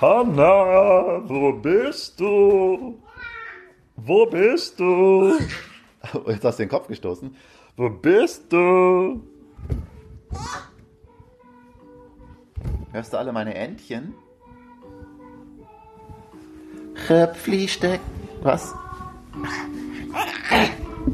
Hanna, 0.00 1.22
wo 1.26 1.52
bist 1.52 2.20
du? 2.20 3.00
Wo 3.96 4.26
bist 4.26 4.78
du? 4.78 5.38
Jetzt 6.26 6.44
hast 6.44 6.58
du 6.58 6.64
den 6.64 6.68
Kopf 6.68 6.86
gestoßen. 6.86 7.34
Wo 7.76 7.88
bist 7.88 8.52
du? 8.52 9.22
Hörst 12.92 13.12
du 13.12 13.16
alle 13.16 13.32
meine 13.32 13.54
Entchen? 13.54 14.14
Röpfli-Steck. 17.08 18.00
Was? 18.42 18.74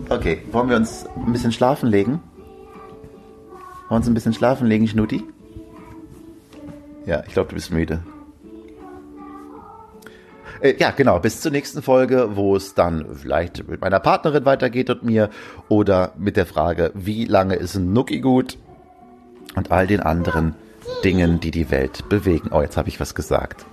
Okay, 0.08 0.42
wollen 0.50 0.68
wir 0.68 0.76
uns 0.76 1.06
ein 1.06 1.32
bisschen 1.32 1.52
schlafen 1.52 1.88
legen? 1.88 2.20
Wollen 3.88 3.90
wir 3.90 3.96
uns 3.96 4.08
ein 4.08 4.14
bisschen 4.14 4.34
schlafen 4.34 4.66
legen, 4.66 4.88
Schnuti? 4.88 5.22
Ja, 7.06 7.22
ich 7.26 7.32
glaube, 7.32 7.50
du 7.50 7.54
bist 7.54 7.70
müde. 7.70 8.02
Äh, 10.62 10.76
ja, 10.78 10.92
genau, 10.92 11.18
bis 11.18 11.40
zur 11.40 11.50
nächsten 11.50 11.82
Folge, 11.82 12.36
wo 12.36 12.56
es 12.56 12.74
dann 12.74 13.06
vielleicht 13.14 13.68
mit 13.68 13.80
meiner 13.80 14.00
Partnerin 14.00 14.44
weitergeht 14.44 14.90
und 14.90 15.02
mir 15.02 15.28
oder 15.68 16.12
mit 16.16 16.36
der 16.36 16.46
Frage, 16.46 16.92
wie 16.94 17.24
lange 17.24 17.56
ist 17.56 17.74
ein 17.74 17.92
Nuki 17.92 18.20
gut 18.20 18.56
und 19.56 19.72
all 19.72 19.86
den 19.86 20.00
anderen 20.00 20.54
Dingen, 21.04 21.40
die 21.40 21.50
die 21.50 21.70
Welt 21.70 22.08
bewegen. 22.08 22.50
Oh, 22.52 22.60
jetzt 22.60 22.76
habe 22.76 22.88
ich 22.88 23.00
was 23.00 23.14
gesagt. 23.14 23.66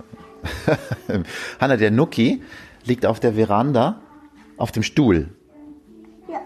Hanna, 1.60 1.76
der 1.76 1.90
Nuki 1.90 2.42
liegt 2.84 3.06
auf 3.06 3.20
der 3.20 3.34
Veranda 3.34 4.00
auf 4.56 4.72
dem 4.72 4.82
Stuhl. 4.82 5.28
Ja. 6.28 6.40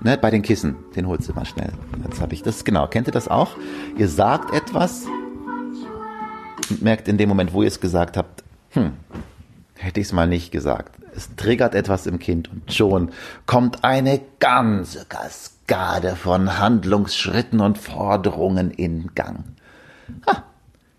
Ne, 0.00 0.16
bei 0.16 0.30
den 0.30 0.42
Kissen. 0.42 0.76
Den 0.96 1.06
holst 1.06 1.28
du 1.28 1.34
mal 1.34 1.44
schnell. 1.44 1.72
Jetzt 2.04 2.20
habe 2.20 2.32
ich 2.32 2.42
das, 2.42 2.64
genau. 2.64 2.86
Kennt 2.86 3.06
ihr 3.06 3.12
das 3.12 3.28
auch? 3.28 3.56
Ihr 3.96 4.08
sagt 4.08 4.54
etwas 4.54 5.04
und 6.70 6.82
merkt 6.82 7.08
in 7.08 7.18
dem 7.18 7.28
Moment, 7.28 7.52
wo 7.52 7.62
ihr 7.62 7.68
es 7.68 7.80
gesagt 7.80 8.16
habt, 8.16 8.44
hm, 8.70 8.92
hätte 9.78 10.00
ich 10.00 10.08
es 10.08 10.12
mal 10.12 10.26
nicht 10.26 10.50
gesagt. 10.50 10.96
Es 11.14 11.34
triggert 11.36 11.74
etwas 11.74 12.06
im 12.06 12.18
Kind 12.18 12.50
und 12.50 12.72
schon 12.72 13.10
kommt 13.46 13.84
eine 13.84 14.20
ganze 14.40 15.04
Kaskade 15.06 16.16
von 16.16 16.58
Handlungsschritten 16.58 17.60
und 17.60 17.78
Forderungen 17.78 18.70
in 18.70 19.14
Gang. 19.14 19.44
Ha. 20.26 20.44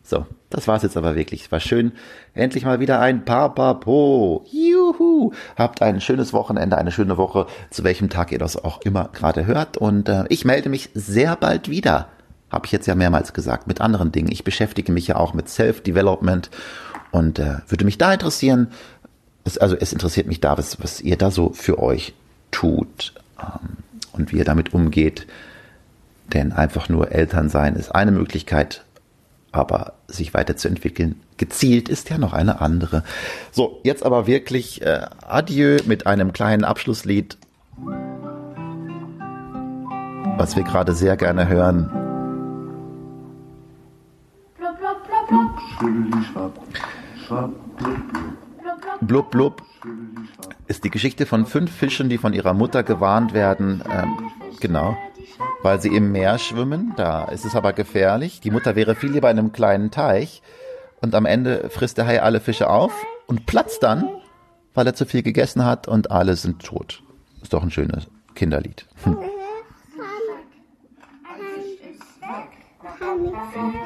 So, 0.04 0.26
das 0.50 0.68
war's 0.68 0.82
jetzt 0.82 0.98
aber 0.98 1.15
wirklich. 1.15 1.44
Es 1.44 1.52
war 1.52 1.60
schön. 1.60 1.92
Endlich 2.34 2.65
mal 2.65 2.80
wieder 2.80 3.00
ein 3.00 3.26
Papapo. 3.26 4.44
Juhu. 4.52 5.32
Habt 5.56 5.84
ein 5.84 6.02
schönes 6.02 6.34
Wochenende, 6.34 6.78
eine 6.78 6.92
schöne 6.92 7.18
Woche, 7.18 7.46
zu 7.70 7.84
welchem 7.84 8.10
Tag 8.10 8.32
ihr 8.32 8.39
das 8.39 8.62
auch 8.63 8.82
immer 8.82 9.10
gerade 9.13 9.46
hört. 9.46 9.78
Und 9.78 10.10
äh, 10.10 10.24
ich 10.30 10.46
melde 10.46 10.70
mich 10.70 10.89
sehr 10.96 11.36
bald 11.36 11.70
wieder. 11.70 12.08
Habe 12.50 12.65
ich 12.65 12.72
jetzt 12.72 12.88
ja 12.88 12.96
mehrmals 12.96 13.34
gesagt, 13.34 13.68
mit 13.68 13.82
anderen 13.82 14.12
Dingen. 14.12 14.32
Ich 14.32 14.44
beschäftige 14.44 14.92
mich 14.92 15.08
ja 15.08 15.18
auch 15.18 15.36
mit 15.36 15.48
Self-Development 15.48 16.50
und 17.12 17.39
äh, 17.39 17.58
würde 17.67 17.86
mich 17.86 17.98
da 17.98 18.13
interessieren, 18.13 18.67
es, 19.43 19.58
also 19.58 19.76
es 19.76 19.93
interessiert 19.93 20.28
mich 20.28 20.41
da, 20.41 20.58
was, 20.58 20.82
was 20.82 21.02
ihr 21.02 21.17
da 21.17 21.32
so 21.32 21.52
für 21.52 21.80
euch 21.80 22.13
tut 22.52 23.13
ähm, 23.39 23.78
und 24.12 24.32
wie 24.32 24.38
ihr 24.38 24.45
damit 24.45 24.74
umgeht. 24.74 25.28
Denn 26.34 26.52
einfach 26.52 26.89
nur 26.89 27.12
Eltern 27.12 27.50
sein 27.50 27.76
ist 27.76 27.93
eine 27.95 28.12
Möglichkeit, 28.12 28.84
aber 29.52 29.93
sich 30.08 30.34
weiterzuentwickeln, 30.34 31.19
gezielt 31.38 31.89
ist 31.89 32.10
ja 32.10 32.19
noch 32.19 32.34
eine 32.34 32.62
andere. 32.62 33.04
So, 33.52 33.80
jetzt 33.84 34.04
aber 34.06 34.28
wirklich 34.28 34.84
äh, 34.84 35.08
Adieu 35.28 35.80
mit 35.86 36.06
einem 36.06 36.34
kleinen 36.34 36.63
Abschlusslied, 36.63 37.38
was 40.38 40.56
wir 40.56 40.63
gerade 40.63 40.93
sehr 40.93 41.17
gerne 41.17 41.48
hören. 41.48 41.89
Blub, 44.58 44.78
blub, 44.78 45.08
blub, 45.28 46.34
Blub 46.34 46.54
Blub 49.02 49.63
ist 50.68 50.84
die 50.84 50.89
Geschichte 50.89 51.26
von 51.26 51.46
fünf 51.46 51.72
Fischen, 51.72 52.10
die 52.10 52.18
von 52.18 52.34
ihrer 52.34 52.54
Mutter 52.54 52.84
gewarnt 52.84 53.34
werden. 53.34 53.84
Ähm, 53.89 54.32
genau. 54.60 54.98
Weil 55.62 55.82
sie 55.82 55.89
im 55.89 56.12
Meer 56.12 56.38
schwimmen. 56.38 56.94
Da 56.96 57.26
ist 57.26 57.46
es 57.46 57.56
aber 57.56 57.74
gefährlich. 57.74 58.42
Die 58.42 58.52
Mutter 58.52 58.76
wäre 58.76 58.96
viel 58.96 59.12
lieber 59.12 59.30
in 59.32 59.39
einem 59.39 59.52
kleinen 59.52 59.92
Teich. 59.92 60.42
Und 61.02 61.15
am 61.15 61.26
Ende 61.26 61.70
frisst 61.70 61.98
der 61.98 62.08
Hai 62.08 62.22
alle 62.22 62.39
Fische 62.39 62.70
auf 62.70 62.92
und 63.26 63.46
platzt 63.46 63.84
dann, 63.84 64.10
weil 64.74 64.86
er 64.86 64.96
zu 64.96 65.06
viel 65.06 65.24
gegessen 65.24 65.65
hat 65.65 65.88
und 65.88 66.12
alle 66.12 66.36
sind 66.36 66.63
tot. 66.63 67.04
Ist 67.42 67.54
doch 67.54 67.63
ein 67.63 67.72
schönes 67.72 68.08
Kinderlied. 68.36 68.86
Hm. 69.04 69.18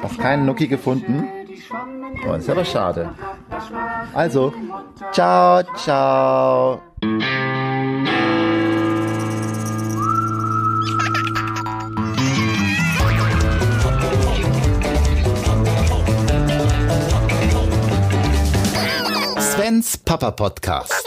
Hast 0.02 0.18
keinen 0.18 0.44
Nuki 0.44 0.66
gefunden? 0.66 1.43
Das 2.24 2.42
ist 2.42 2.50
aber 2.50 2.64
schade. 2.64 3.10
Also, 4.14 4.52
ciao, 5.12 5.62
ciao. 5.76 6.80
Svens 19.38 19.96
Papa 19.98 20.30
Podcast. 20.32 21.04